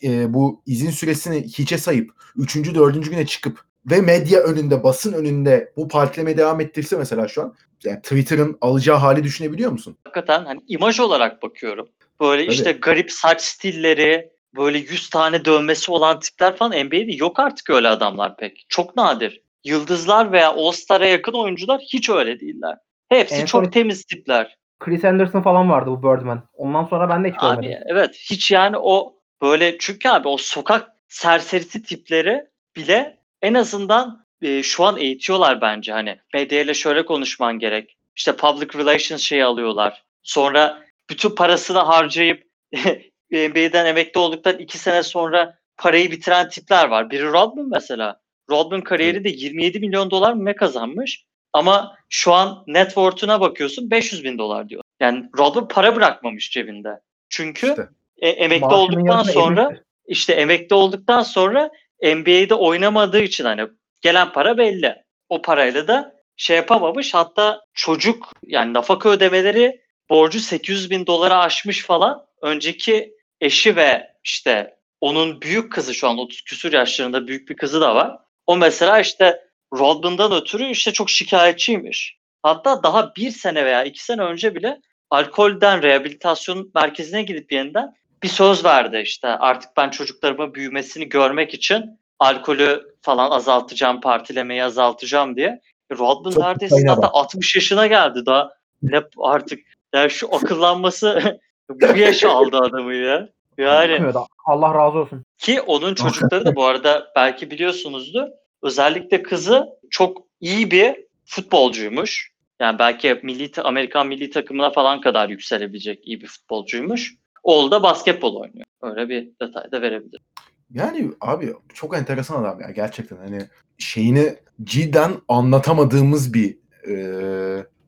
[0.02, 5.72] e, bu izin süresini hiçe sayıp üçüncü dördüncü güne çıkıp ve medya önünde, basın önünde
[5.76, 7.54] bu partileme devam ettirse mesela şu an
[7.84, 9.96] yani Twitter'ın alacağı hali düşünebiliyor musun?
[10.04, 11.88] Hakikaten hani imaj olarak bakıyorum.
[12.20, 12.54] Böyle Tabii.
[12.54, 17.88] işte garip saç stilleri, böyle 100 tane dövmesi olan tipler falan NBA'de yok artık öyle
[17.88, 18.66] adamlar pek.
[18.68, 19.42] Çok nadir.
[19.64, 22.76] Yıldızlar veya All-Star'a yakın oyuncular hiç öyle değiller.
[23.08, 24.56] Hepsi En çok son- temiz tipler.
[24.80, 26.42] Chris Anderson falan vardı bu Birdman.
[26.52, 27.84] Ondan sonra ben de hiç Abi görmedim.
[27.86, 32.44] evet hiç yani o böyle çünkü abi o sokak serserisi tipleri
[32.76, 37.96] bile en azından e, şu an eğitiyorlar bence hani medyayla şöyle konuşman gerek.
[38.16, 40.02] İşte public relations şeyi alıyorlar.
[40.22, 42.44] Sonra bütün parasını harcayıp
[43.30, 47.10] NBA'den emekli olduktan iki sene sonra parayı bitiren tipler var.
[47.10, 48.20] Biri Rodman mesela.
[48.50, 51.24] Rodman kariyeri de 27 milyon dolar mı ne kazanmış?
[51.52, 54.82] Ama şu an net worth'una bakıyorsun 500 bin dolar diyor.
[55.00, 57.00] Yani Rodman para bırakmamış cebinde.
[57.28, 57.88] Çünkü İşte.
[58.18, 59.84] e, emekli olduktan sonra yemiştir.
[60.06, 61.70] işte emekli olduktan sonra
[62.04, 63.68] NBA'de oynamadığı için hani
[64.00, 65.04] gelen para belli.
[65.28, 67.14] O parayla da şey yapamamış.
[67.14, 69.80] Hatta çocuk yani nafaka ödemeleri
[70.10, 72.26] borcu 800 bin dolara aşmış falan.
[72.42, 77.80] Önceki eşi ve işte onun büyük kızı şu an 30 küsur yaşlarında büyük bir kızı
[77.80, 78.16] da var.
[78.46, 79.40] O mesela işte
[79.72, 82.18] Rodman'dan ötürü işte çok şikayetçiymiş.
[82.42, 84.80] Hatta daha bir sene veya iki sene önce bile
[85.10, 87.94] alkolden rehabilitasyon merkezine gidip yeniden
[88.24, 95.36] bir söz verdi işte artık ben çocuklarımın büyümesini görmek için alkolü falan azaltacağım, partilemeyi azaltacağım
[95.36, 95.60] diye.
[95.92, 97.10] Rodman Çok neredeyse zaten bak.
[97.12, 98.50] 60 yaşına geldi daha.
[98.82, 99.60] Ne artık
[99.94, 103.28] yani şu akıllanması bu yaş aldı adamı ya.
[103.58, 104.14] Yani Evet,
[104.44, 105.24] Allah razı olsun.
[105.38, 108.24] ki onun çocukları da bu arada belki biliyorsunuzdur.
[108.62, 112.30] Özellikle kızı çok iyi bir futbolcuymuş.
[112.60, 117.14] Yani belki milli Amerikan milli takımına falan kadar yükselebilecek iyi bir futbolcuymuş.
[117.44, 118.66] Oğlu da basketbol oynuyor.
[118.82, 120.24] Öyle bir detay da verebilirim.
[120.70, 123.38] Yani abi çok enteresan adam ya gerçekten hani
[123.78, 126.94] şeyini cidden anlatamadığımız bir e,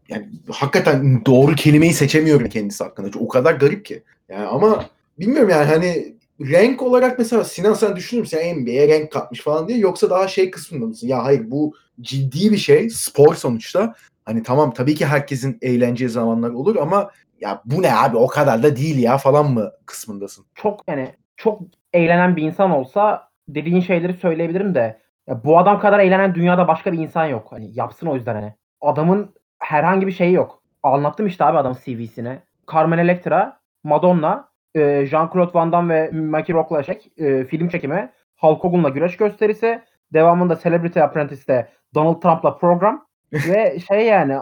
[0.08, 3.18] yani hakikaten doğru kelimeyi seçemiyorum kendisi hakkında.
[3.18, 4.02] O kadar garip ki.
[4.28, 4.86] Yani ama
[5.18, 8.38] bilmiyorum yani hani renk olarak mesela Sinan sen düşünür müsün?
[8.38, 11.06] Yani NBA'ye renk katmış falan diye yoksa daha şey kısmında mısın?
[11.08, 12.90] Ya hayır bu ciddi bir şey.
[12.90, 13.94] Spor sonuçta.
[14.24, 18.62] Hani tamam tabii ki herkesin eğleneceği zamanlar olur ama ya bu ne abi o kadar
[18.62, 20.46] da değil ya falan mı kısmındasın?
[20.54, 21.60] Çok yani çok
[21.92, 26.92] eğlenen bir insan olsa dediğin şeyleri söyleyebilirim de ya bu adam kadar eğlenen dünyada başka
[26.92, 27.46] bir insan yok.
[27.50, 28.54] Hani yapsın o yüzden hani.
[28.80, 30.62] Adamın herhangi bir şeyi yok.
[30.82, 32.38] Anlattım işte abi adam CV'sini.
[32.72, 38.64] Carmen Electra, Madonna, e, Jean-Claude Van Damme ve Mickey Rourke'la şey, e, film çekimi, Hulk
[38.64, 39.82] Hogan'la güreş gösterisi,
[40.12, 44.38] devamında Celebrity Apprentice'te Donald Trump'la program ve şey yani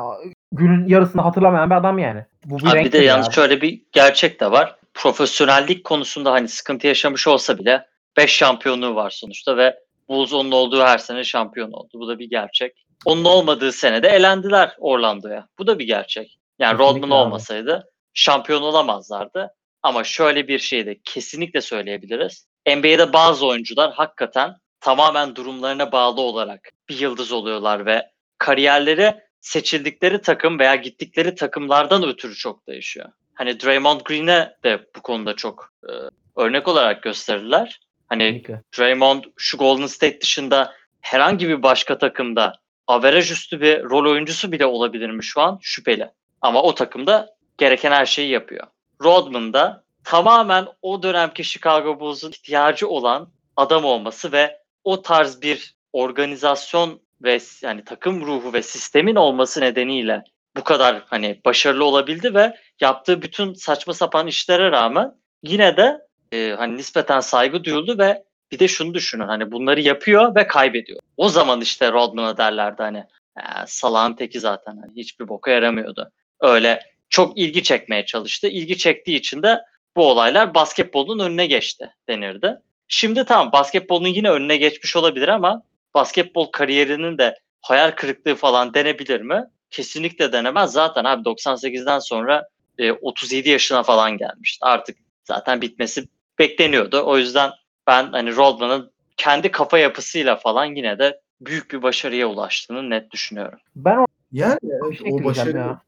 [0.55, 2.25] günün yarısını hatırlamayan bir adam yani.
[2.45, 3.05] Bu bir Abi bir de ya.
[3.05, 4.77] yalnız şöyle bir gerçek de var.
[4.95, 7.87] Profesyonellik konusunda hani sıkıntı yaşamış olsa bile
[8.17, 9.79] 5 şampiyonluğu var sonuçta ve
[10.09, 11.91] Bulls onun olduğu her sene şampiyon oldu.
[11.95, 12.87] Bu da bir gerçek.
[13.05, 15.49] Onun olmadığı senede elendiler Orlando'ya.
[15.59, 16.39] Bu da bir gerçek.
[16.59, 17.27] Yani Kesinlikle Rodman abi.
[17.27, 17.85] olmasaydı
[18.15, 19.55] şampiyon olamazlardı.
[19.83, 22.47] Ama şöyle bir şey de kesinlikle söyleyebiliriz.
[22.67, 28.03] NBA'de bazı oyuncular hakikaten tamamen durumlarına bağlı olarak bir yıldız oluyorlar ve
[28.39, 33.09] kariyerleri seçildikleri takım veya gittikleri takımlardan ötürü çok değişiyor.
[33.35, 35.93] Hani Draymond Green'e de bu konuda çok e,
[36.37, 37.81] örnek olarak gösterirler.
[38.09, 38.43] Hani.
[38.79, 42.53] Draymond şu Golden State dışında herhangi bir başka takımda
[42.87, 45.59] averaj üstü bir rol oyuncusu bile olabilir mi şu an?
[45.63, 46.11] Şüpheli.
[46.41, 48.67] Ama o takımda gereken her şeyi yapıyor.
[49.03, 55.75] Rodman da tamamen o dönemki Chicago Bulls'un ihtiyacı olan adam olması ve o tarz bir
[55.93, 60.25] organizasyon ve yani takım ruhu ve sistemin olması nedeniyle
[60.57, 65.13] bu kadar hani başarılı olabildi ve yaptığı bütün saçma sapan işlere rağmen
[65.43, 66.01] yine de
[66.33, 71.01] e, hani nispeten saygı duyuldu ve bir de şunu düşünün hani bunları yapıyor ve kaybediyor.
[71.17, 73.05] O zaman işte Rodman'a derlerdi hani
[73.39, 76.11] "Ee, salağın teki zaten hani hiçbir boka yaramıyordu.
[76.41, 78.49] Öyle çok ilgi çekmeye çalıştı.
[78.49, 79.61] İlgi çektiği için de
[79.97, 82.57] bu olaylar basketbolun önüne geçti denirdi.
[82.89, 85.63] Şimdi tamam basketbolun yine önüne geçmiş olabilir ama
[85.95, 89.45] basketbol kariyerinin de hayal kırıklığı falan denebilir mi?
[89.71, 90.73] Kesinlikle denemez.
[90.73, 94.65] Zaten abi 98'den sonra e, 37 yaşına falan gelmişti.
[94.65, 96.05] Artık zaten bitmesi
[96.39, 97.03] bekleniyordu.
[97.07, 97.51] O yüzden
[97.87, 103.59] ben hani Rodman'ın kendi kafa yapısıyla falan yine de büyük bir başarıya ulaştığını net düşünüyorum.
[103.77, 105.81] Ben o Yani bir şey o başarı ya.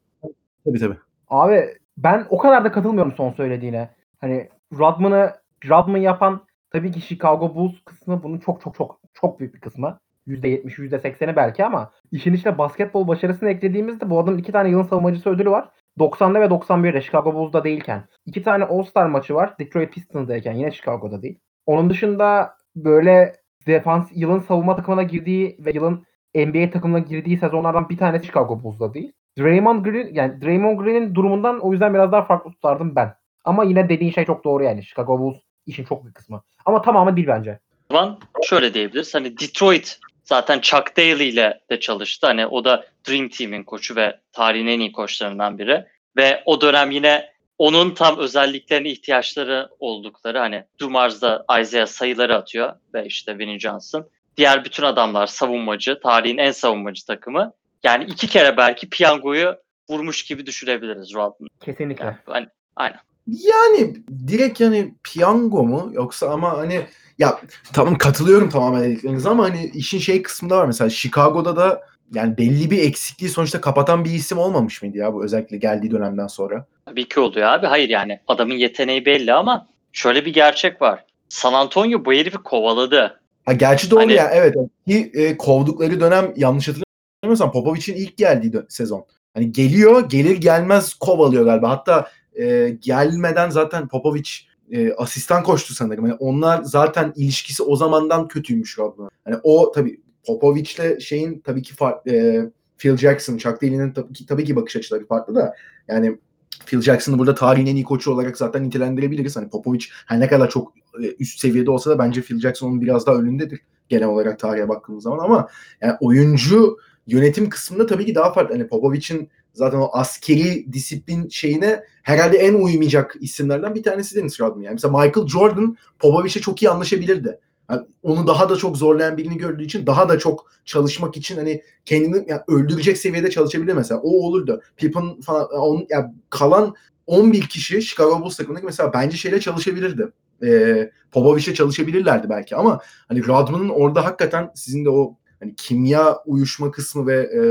[0.65, 0.97] tabii tabii.
[1.29, 3.89] Abi ben o kadar da katılmıyorum son söylediğine.
[4.21, 5.31] Hani Rodman'ı
[5.69, 9.99] Rodman yapan tabii ki Chicago Bulls kısmı bunun çok çok çok çok büyük bir kısmı.
[10.27, 15.29] %70, %80'i belki ama işin içine basketbol başarısını eklediğimizde bu adamın iki tane yılın savunmacısı
[15.29, 15.69] ödülü var.
[15.99, 18.03] 90'da ve 91'de Chicago Bulls'da değilken.
[18.25, 19.59] iki tane All-Star maçı var.
[19.59, 21.39] Detroit Pistons'dayken yine Chicago'da değil.
[21.65, 23.35] Onun dışında böyle
[23.67, 26.05] defans yılın savunma takımına girdiği ve yılın
[26.35, 29.11] NBA takımına girdiği sezonlardan bir tanesi Chicago Bulls'da değil.
[29.39, 33.13] Draymond Green yani Draymond Green'in durumundan o yüzden biraz daha farklı tutardım ben.
[33.45, 34.83] Ama yine dediğin şey çok doğru yani.
[34.83, 36.43] Chicago Bulls işin çok büyük kısmı.
[36.65, 37.59] Ama tamamı değil bence.
[37.91, 39.15] Zaman şöyle diyebiliriz.
[39.15, 42.27] Hani Detroit zaten Chuck Daly ile de çalıştı.
[42.27, 45.85] Hani o da Dream Team'in koçu ve tarihin en iyi koçlarından biri.
[46.17, 53.05] Ve o dönem yine onun tam özelliklerine ihtiyaçları oldukları hani Dumars'da Isaiah sayıları atıyor ve
[53.05, 54.09] işte Vinnie Johnson.
[54.37, 57.53] Diğer bütün adamlar savunmacı, tarihin en savunmacı takımı.
[57.83, 59.55] Yani iki kere belki piyangoyu
[59.89, 61.49] vurmuş gibi düşünebiliriz Rodman.
[61.61, 62.05] Kesinlikle.
[62.05, 62.99] Yani, hani, aynen.
[63.27, 63.95] Yani
[64.27, 66.85] direkt yani piyango mu yoksa ama hani
[67.19, 67.41] ya
[67.73, 71.81] tamam katılıyorum tamamen dediklerinize ama hani işin şey kısmında var mesela Chicago'da da
[72.13, 76.27] yani belli bir eksikliği sonuçta kapatan bir isim olmamış mıydı ya bu özellikle geldiği dönemden
[76.27, 76.65] sonra?
[76.85, 77.65] Tabii ki oluyor abi.
[77.67, 81.05] Hayır yani adamın yeteneği belli ama şöyle bir gerçek var.
[81.29, 83.19] San Antonio bu herifi kovaladı.
[83.45, 84.55] Ha gerçi doğru Hani- ya evet
[84.87, 89.05] ki e, kovdukları dönem yanlış hatırlamıyorsam Popovic'in ilk geldiği sezon.
[89.33, 91.69] Hani geliyor gelir gelmez kovalıyor galiba.
[91.69, 94.29] Hatta e, gelmeden zaten Popovic
[94.71, 96.05] e, asistan koştu sanırım.
[96.05, 99.11] Yani onlar zaten ilişkisi o zamandan kötüymüş Rodman'ın.
[99.25, 104.25] Hani o tabii Popovic'le şeyin tabii ki farklı e, Phil Jackson, Chuck Daly'nin tabii ki,
[104.25, 105.53] tabii ki bakış açıları farklı da
[105.87, 106.17] yani
[106.65, 109.35] Phil Jackson'ı burada tarihin en iyi koçu olarak zaten nitelendirebiliriz.
[109.35, 112.81] Hani Popovic her ne kadar çok e, üst seviyede olsa da bence Phil Jackson onun
[112.81, 113.59] biraz daha önündedir
[113.89, 115.47] genel olarak tarihe baktığımız zaman ama
[115.81, 118.55] yani oyuncu yönetim kısmında tabii ki daha farklı.
[118.55, 124.61] Hani Popovic'in zaten o askeri disiplin şeyine herhalde en uymayacak isimlerden bir tanesi Dennis Rodman.
[124.61, 127.39] Yani mesela Michael Jordan Popovic'e çok iyi anlaşabilirdi.
[127.69, 131.61] Yani onu daha da çok zorlayan birini gördüğü için daha da çok çalışmak için hani
[131.85, 134.01] kendini yani öldürecek seviyede çalışabilir mesela.
[134.01, 134.61] O olurdu.
[134.77, 136.75] Pippen falan on, yani kalan
[137.07, 140.07] 11 kişi Chicago Bulls takımındaki mesela bence şeyle çalışabilirdi.
[140.43, 146.71] Ee, Popovic'e çalışabilirlerdi belki ama hani Rodman'ın orada hakikaten sizin de o hani kimya uyuşma
[146.71, 147.41] kısmı ve e,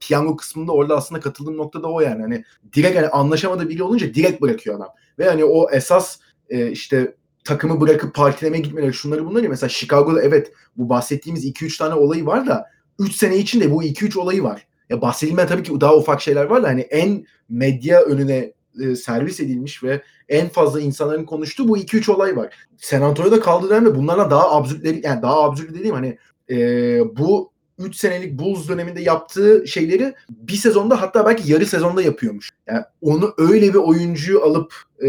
[0.00, 2.22] piyango kısmında orada aslında katıldığım nokta da o yani.
[2.22, 2.44] Hani
[2.76, 4.88] direkt hani anlaşamadığı biri olunca direkt bırakıyor adam.
[5.18, 6.18] Ve hani o esas
[6.48, 7.14] e, işte
[7.44, 12.46] takımı bırakıp partilemeye gitmeleri şunları bunları mesela Chicago'da evet bu bahsettiğimiz 2-3 tane olayı var
[12.46, 12.66] da
[12.98, 14.66] 3 sene içinde bu 2-3 olayı var.
[14.90, 19.40] Ya bahsedilmeyen tabii ki daha ufak şeyler var da hani en medya önüne e, servis
[19.40, 22.54] edilmiş ve en fazla insanların konuştuğu bu 2-3 olay var.
[22.76, 26.18] San Antonio'da kaldığı dönemde bunlarla daha absürtleri yani daha absürt dediğim hani
[26.50, 26.56] e,
[27.16, 32.50] bu 3 senelik Bulls döneminde yaptığı şeyleri bir sezonda hatta belki yarı sezonda yapıyormuş.
[32.66, 34.74] Yani onu öyle bir oyuncuyu alıp
[35.04, 35.08] e,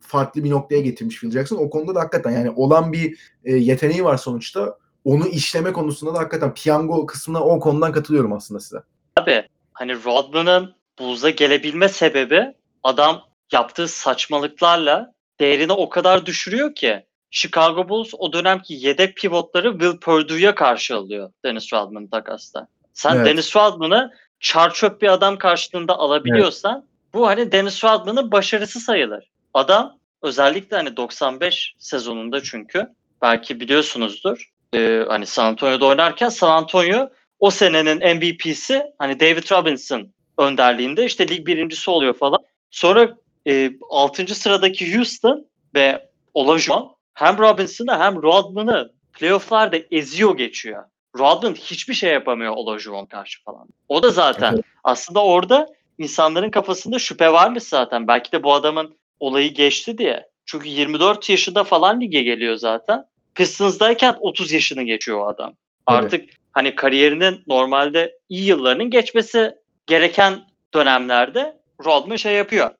[0.00, 1.56] farklı bir noktaya getirmiş Phil Jackson.
[1.56, 4.78] O konuda da hakikaten yani olan bir e, yeteneği var sonuçta.
[5.04, 8.78] Onu işleme konusunda da hakikaten piyango kısmına o konudan katılıyorum aslında size.
[9.16, 9.42] Abi
[9.72, 18.10] hani Rodman'ın Bulls'a gelebilme sebebi adam yaptığı saçmalıklarla değerini o kadar düşürüyor ki Chicago Bulls
[18.18, 22.68] o dönemki yedek pivotları Will Purdue'ya karşı alıyor Dennis Rodman takasta.
[22.92, 23.26] Sen Evet.
[23.26, 29.30] Dennis Rodman'ı çar çöp bir adam karşılığında alabiliyorsan bu hani Dennis Rodman'ın başarısı sayılır.
[29.54, 32.86] Adam özellikle hani 95 sezonunda çünkü
[33.22, 37.08] belki biliyorsunuzdur e, hani San Antonio'da oynarken San Antonio
[37.38, 40.08] o senenin MVP'si hani David Robinson
[40.38, 42.38] önderliğinde işte lig birincisi oluyor falan.
[42.70, 43.16] Sonra
[43.46, 44.34] e, 6.
[44.34, 50.84] sıradaki Houston ve Olajuwon hem Robinson'ı hem Rodman'ı playoff'larda eziyor geçiyor.
[51.18, 53.68] Rodman hiçbir şey yapamıyor Olajuwon karşı falan.
[53.88, 54.64] O da zaten Evet.
[54.84, 55.66] aslında orada
[55.98, 58.08] insanların kafasında şüphe varmış zaten.
[58.08, 60.26] Belki de bu adamın olayı geçti diye.
[60.46, 63.04] Çünkü 24 yaşında falan lige geliyor zaten.
[63.34, 65.52] Pistons'dayken 30 yaşını geçiyor o adam.
[65.86, 69.54] Artık hani kariyerinin normalde iyi yıllarının geçmesi
[69.86, 70.34] gereken
[70.74, 72.70] dönemlerde Rodman şey yapıyor.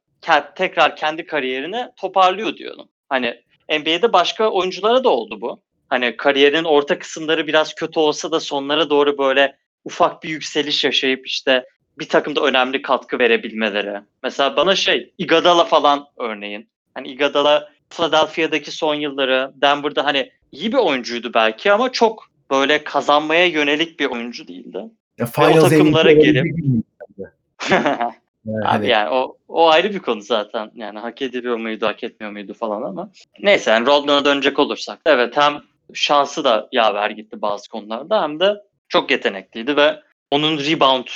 [0.57, 2.89] Tekrar kendi kariyerini toparlıyor diyorum.
[3.09, 5.61] Hani NBA'de başka oyunculara da oldu bu.
[5.89, 11.27] Hani kariyerin orta kısımları biraz kötü olsa da sonlara doğru böyle ufak bir yükseliş yaşayıp
[11.27, 11.65] işte
[11.99, 14.01] bir takımda önemli katkı verebilmeleri.
[14.23, 16.69] Mesela bana şey Iguodala falan örneğin.
[16.95, 23.47] Hani Iguodala Philadelphia'daki son yılları Denver'da hani iyi bir oyuncuydu belki ama çok böyle kazanmaya
[23.47, 24.79] yönelik bir oyuncu değildi.
[25.19, 26.85] Ya o takımlara gelip-.
[28.45, 30.71] Yani Abi yani o, o ayrı bir konu zaten.
[30.75, 33.11] Yani hak ediliyor muydu, hak etmiyor muydu falan ama.
[33.41, 34.99] Neyse yani Rodman'a dönecek olursak.
[35.07, 35.63] Evet hem
[35.95, 41.07] şansı da yaver gitti bazı konularda hem de çok yetenekliydi ve onun rebound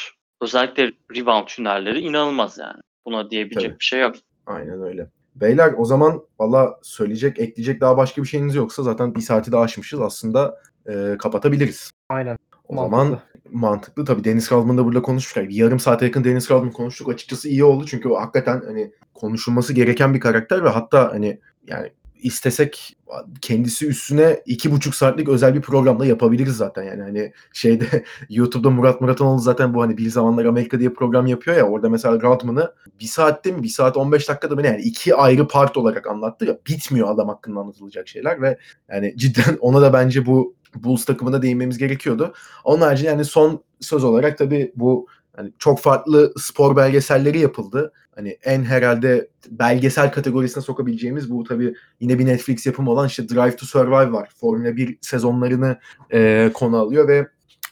[0.40, 2.80] özellikle rebound hünerleri inanılmaz yani.
[3.06, 3.80] Buna diyebilecek Tabii.
[3.80, 4.14] bir şey yok.
[4.46, 5.06] Aynen öyle.
[5.34, 9.56] Beyler o zaman valla söyleyecek, ekleyecek daha başka bir şeyiniz yoksa zaten bir saati de
[9.56, 10.00] aşmışız.
[10.00, 11.90] Aslında e, kapatabiliriz.
[12.08, 12.38] Aynen.
[12.74, 13.04] O Mantıklı.
[13.04, 13.20] zaman
[13.52, 14.04] mantıklı.
[14.04, 17.08] Tabii Deniz Rodman'ı da burada konuşmuşken bir yarım saate yakın Deniz Rodman konuştuk.
[17.08, 21.90] Açıkçası iyi oldu çünkü o hakikaten hani konuşulması gereken bir karakter ve hatta hani yani
[22.22, 22.96] istesek
[23.40, 29.00] kendisi üstüne iki buçuk saatlik özel bir programda yapabiliriz zaten yani hani şeyde YouTube'da Murat
[29.00, 33.06] Muratanoğlu zaten bu hani bir zamanlar Amerika diye program yapıyor ya orada mesela Rodman'ı bir
[33.06, 36.58] saatte mi bir saat 15 dakikada mı ne yani iki ayrı part olarak anlattı ya
[36.66, 38.58] bitmiyor adam hakkında anlatılacak şeyler ve
[38.88, 42.34] yani cidden ona da bence bu Bulls takımına değinmemiz gerekiyordu.
[42.64, 45.06] Onun haricinde yani son söz olarak tabii bu
[45.36, 47.92] hani çok farklı spor belgeselleri yapıldı.
[48.14, 53.56] Hani en herhalde belgesel kategorisine sokabileceğimiz bu tabii yine bir Netflix yapımı olan işte Drive
[53.56, 54.28] to Survive var.
[54.36, 55.78] Formula 1 sezonlarını
[56.12, 57.28] e, konu alıyor ve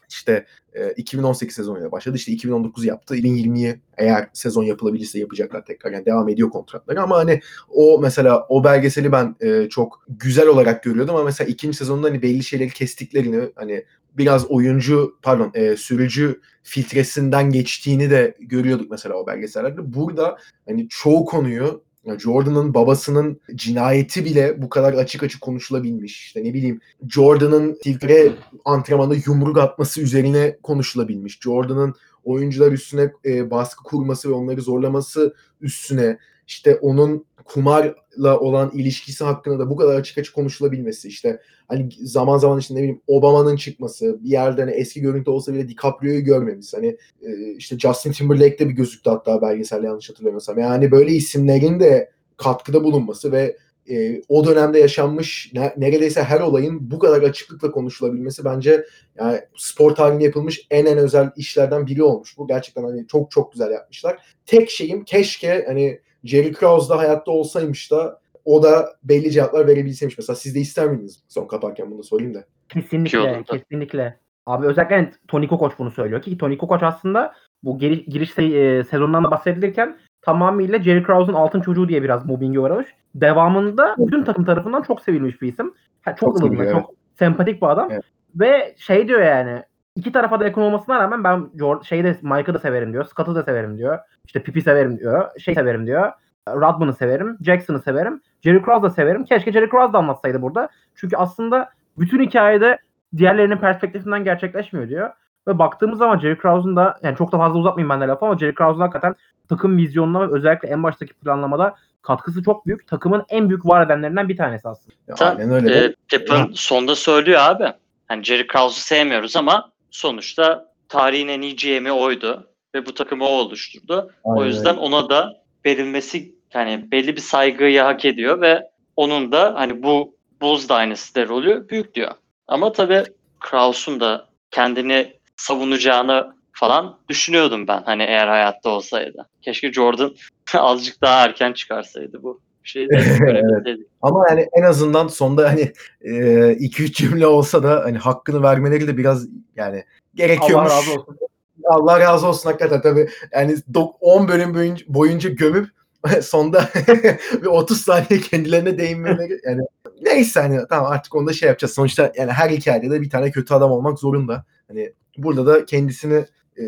[0.09, 2.17] işte e, 2018 sezonuyla başladı.
[2.17, 3.17] İşte 2019 yaptı.
[3.17, 5.93] 2020'yi eğer sezon yapılabilirse yapacaklar tekrar.
[5.93, 10.83] Yani devam ediyor kontratları ama hani o mesela o belgeseli ben e, çok güzel olarak
[10.83, 13.85] görüyordum ama mesela ikinci sezonda hani belli şeyleri kestiklerini hani
[14.19, 19.95] biraz oyuncu pardon e, sürücü filtresinden geçtiğini de görüyorduk mesela o belgesellerde.
[19.95, 21.85] Burada hani çoğu konuyu
[22.19, 26.27] Jordan'ın babasının cinayeti bile bu kadar açık açık konuşulabilmiş.
[26.27, 28.33] İşte ne bileyim Jordan'ın filtre
[28.65, 31.41] antrenmanda yumruk atması üzerine konuşulabilmiş.
[31.41, 31.95] Jordan'ın
[32.25, 36.19] oyuncular üstüne e, baskı kurması ve onları zorlaması üstüne
[36.53, 42.39] işte onun kumarla olan ilişkisi hakkında da bu kadar açık açık konuşulabilmesi işte hani zaman
[42.39, 46.75] zaman işte ne bileyim Obama'nın çıkması bir yerde hani eski görüntü olsa bile DiCaprio'yu görmemiz
[46.75, 51.81] hani e, işte Justin Timberlake de bir gözüktü hatta belgeselde yanlış hatırlamıyorsam yani böyle isimlerin
[51.81, 53.57] de katkıda bulunması ve
[53.91, 58.87] e, o dönemde yaşanmış ne, neredeyse her olayın bu kadar açıklıkla konuşulabilmesi bence
[59.19, 62.39] yani spor tarihinde yapılmış en en özel işlerden biri olmuş.
[62.39, 64.19] Bu gerçekten hani çok çok güzel yapmışlar.
[64.47, 70.19] Tek şeyim keşke hani Jerry Krause da hayatta olsaymış da o da belli cevaplar verebilseymiş.
[70.19, 71.23] Mesela siz de ister miydiniz?
[71.29, 72.45] Son kaparken bunu sorayım da.
[72.69, 74.19] Kesinlikle, kesinlikle.
[74.47, 78.79] Abi özellikle hani Tony Kukoc bunu söylüyor ki Tony Kukoc aslında bu geri, giriş se-
[78.79, 82.87] e, sezonundan da bahsedilirken tamamıyla Jerry Krause'un altın çocuğu diye biraz mobbinge uğramış.
[83.15, 85.75] Devamında bütün takım tarafından çok sevilmiş bir isim.
[86.03, 87.89] Ha, çok Çok ılımlı, çok sempatik bir adam.
[87.91, 88.03] Evet.
[88.35, 89.63] Ve şey diyor yani
[89.97, 93.05] iki tarafa da yakın olmasına rağmen ben George, şeyi de Mike'ı da severim diyor.
[93.05, 93.99] Scott'ı da severim diyor.
[94.27, 95.29] İşte Pipi severim diyor.
[95.39, 96.13] Şey severim diyor.
[96.49, 97.39] Rodman'ı severim.
[97.45, 98.21] Jackson'ı severim.
[98.43, 99.25] Jerry Krause da severim.
[99.25, 100.69] Keşke Jerry Krause da anlatsaydı burada.
[100.95, 102.79] Çünkü aslında bütün hikayede
[103.17, 105.11] diğerlerinin perspektifinden gerçekleşmiyor diyor.
[105.49, 108.39] Ve baktığımız zaman Jerry Krause'un da yani çok da fazla uzatmayayım ben de lafı ama
[108.39, 109.15] Jerry Krause'un hakikaten
[109.49, 112.89] takım vizyonuna ve özellikle en baştaki planlamada katkısı çok büyük.
[112.89, 114.95] Takımın en büyük var edenlerinden bir tanesi aslında.
[115.09, 115.85] Ya, aynen öyle.
[115.85, 117.73] E, Pippen sonda söylüyor abi.
[118.09, 122.49] Hani Jerry Krause'u sevmiyoruz ama sonuçta tarihin en iyi GM'i oydu.
[122.75, 124.11] Ve bu takımı o oluşturdu.
[124.25, 124.81] o Aynen yüzden öyle.
[124.81, 130.69] ona da verilmesi yani belli bir saygıyı hak ediyor ve onun da hani bu Bulls
[130.69, 132.13] Dynasty'de rolü büyük diyor.
[132.49, 133.05] Ama tabii
[133.41, 139.29] Krause'un da kendini savunacağını falan düşünüyordum ben hani eğer hayatta olsaydı.
[139.43, 140.15] Keşke Jordan
[140.55, 143.87] azıcık daha erken çıkarsaydı bu de görebilseydik.
[144.03, 149.27] Ama yani en azından sonda hani 2-3 cümle olsa da hani hakkını vermeleri de biraz
[149.57, 149.85] yani
[150.15, 150.73] gerekiyormuş.
[150.73, 151.17] Allah razı olsun.
[151.65, 153.09] Allah razı olsun hakikaten tabii.
[153.33, 155.69] Yani dok- 10 bölüm boyunca, boyunca gömüp
[156.23, 156.69] sonda
[157.43, 159.63] bir 30 saniye kendilerine değinmeleri yani
[160.03, 161.75] neyse hani tamam artık onu da şey yapacağız.
[161.75, 164.45] Sonuçta yani her hikayede de bir tane kötü adam olmak zorunda.
[164.69, 166.25] Hani burada da kendisini
[166.59, 166.65] e,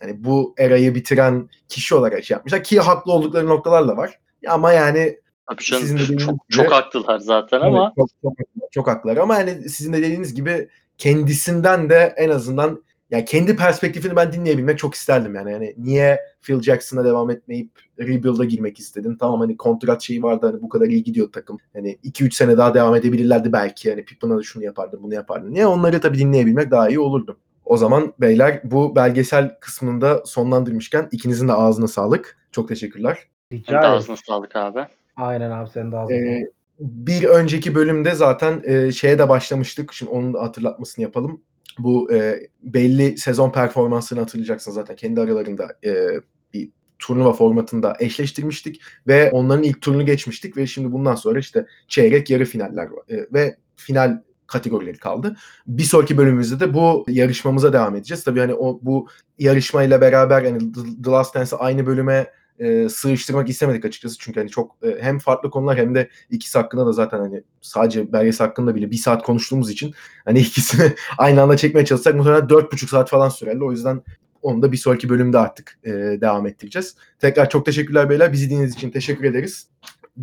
[0.00, 4.18] hani bu erayı bitiren kişi olarak şey yapmışlar ki haklı oldukları noktalar da var.
[4.48, 5.19] Ama yani
[5.50, 8.88] Tabii canım, Sizin de dediğiniz çok, gibi- çok haklılar zaten ama Evet, çok, çok, çok
[8.88, 14.32] haklılar ama yani sizin de dediğiniz gibi kendisinden de en azından yani kendi perspektifini ben
[14.32, 15.52] dinleyebilmek çok isterdim yani.
[15.52, 19.16] yani niye Phil Jackson'a devam etmeyip rebuild'a girmek istedin?
[19.16, 21.58] Tamam hani kontrat şeyi vardı hani bu kadar iyi gidiyor takım.
[21.72, 23.90] Hani 2-3 sene daha devam edebilirlerdi belki.
[23.90, 25.54] Hani Pippen'a da şunu yapardın bunu yapardın.
[25.54, 25.66] Niye?
[25.66, 27.38] Onları tabii dinleyebilmek daha iyi olurdu.
[27.64, 32.36] O zaman beyler bu belgesel kısmında sonlandırmışken ikinizin de ağzına sağlık.
[32.52, 33.18] Çok teşekkürler.
[33.52, 33.94] Rica ederim.
[33.94, 34.86] ağzına sağlık abi.
[35.20, 36.16] Aynen abi de ağzına.
[36.16, 36.50] Ee,
[36.80, 39.92] bir önceki bölümde zaten e, şeye de başlamıştık.
[39.92, 41.40] Şimdi onun da hatırlatmasını yapalım.
[41.78, 44.96] Bu e, belli sezon performansını hatırlayacaksınız zaten.
[44.96, 46.06] Kendi aralarında e,
[46.54, 52.30] bir turnuva formatında eşleştirmiştik ve onların ilk turunu geçmiştik ve şimdi bundan sonra işte çeyrek
[52.30, 53.02] yarı finaller var.
[53.08, 55.36] E, ve final kategorileri kaldı.
[55.66, 58.24] Bir sonraki bölümümüzde de bu yarışmamıza devam edeceğiz.
[58.24, 59.08] Tabii hani o bu
[59.38, 62.26] yarışmayla beraber The- The Last Dance'ı aynı bölüme
[62.60, 64.16] e, sığıştırmak istemedik açıkçası.
[64.18, 68.12] Çünkü hani çok e, hem farklı konular hem de ikisi hakkında da zaten hani sadece
[68.12, 69.94] belgesel hakkında bile bir saat konuştuğumuz için
[70.24, 73.64] hani ikisini aynı anda çekmeye çalışsak muhtemelen dört buçuk saat falan sürerdi.
[73.64, 74.02] O yüzden
[74.42, 75.90] onu da bir sonraki bölümde artık e,
[76.20, 76.96] devam ettireceğiz.
[77.18, 78.32] Tekrar çok teşekkürler beyler.
[78.32, 79.68] Bizi dinlediğiniz için teşekkür ederiz.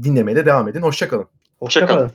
[0.03, 0.81] Dinlemeye de devam edin.
[0.81, 1.27] Hoşçakalın.
[1.59, 2.11] Hoşçakalın.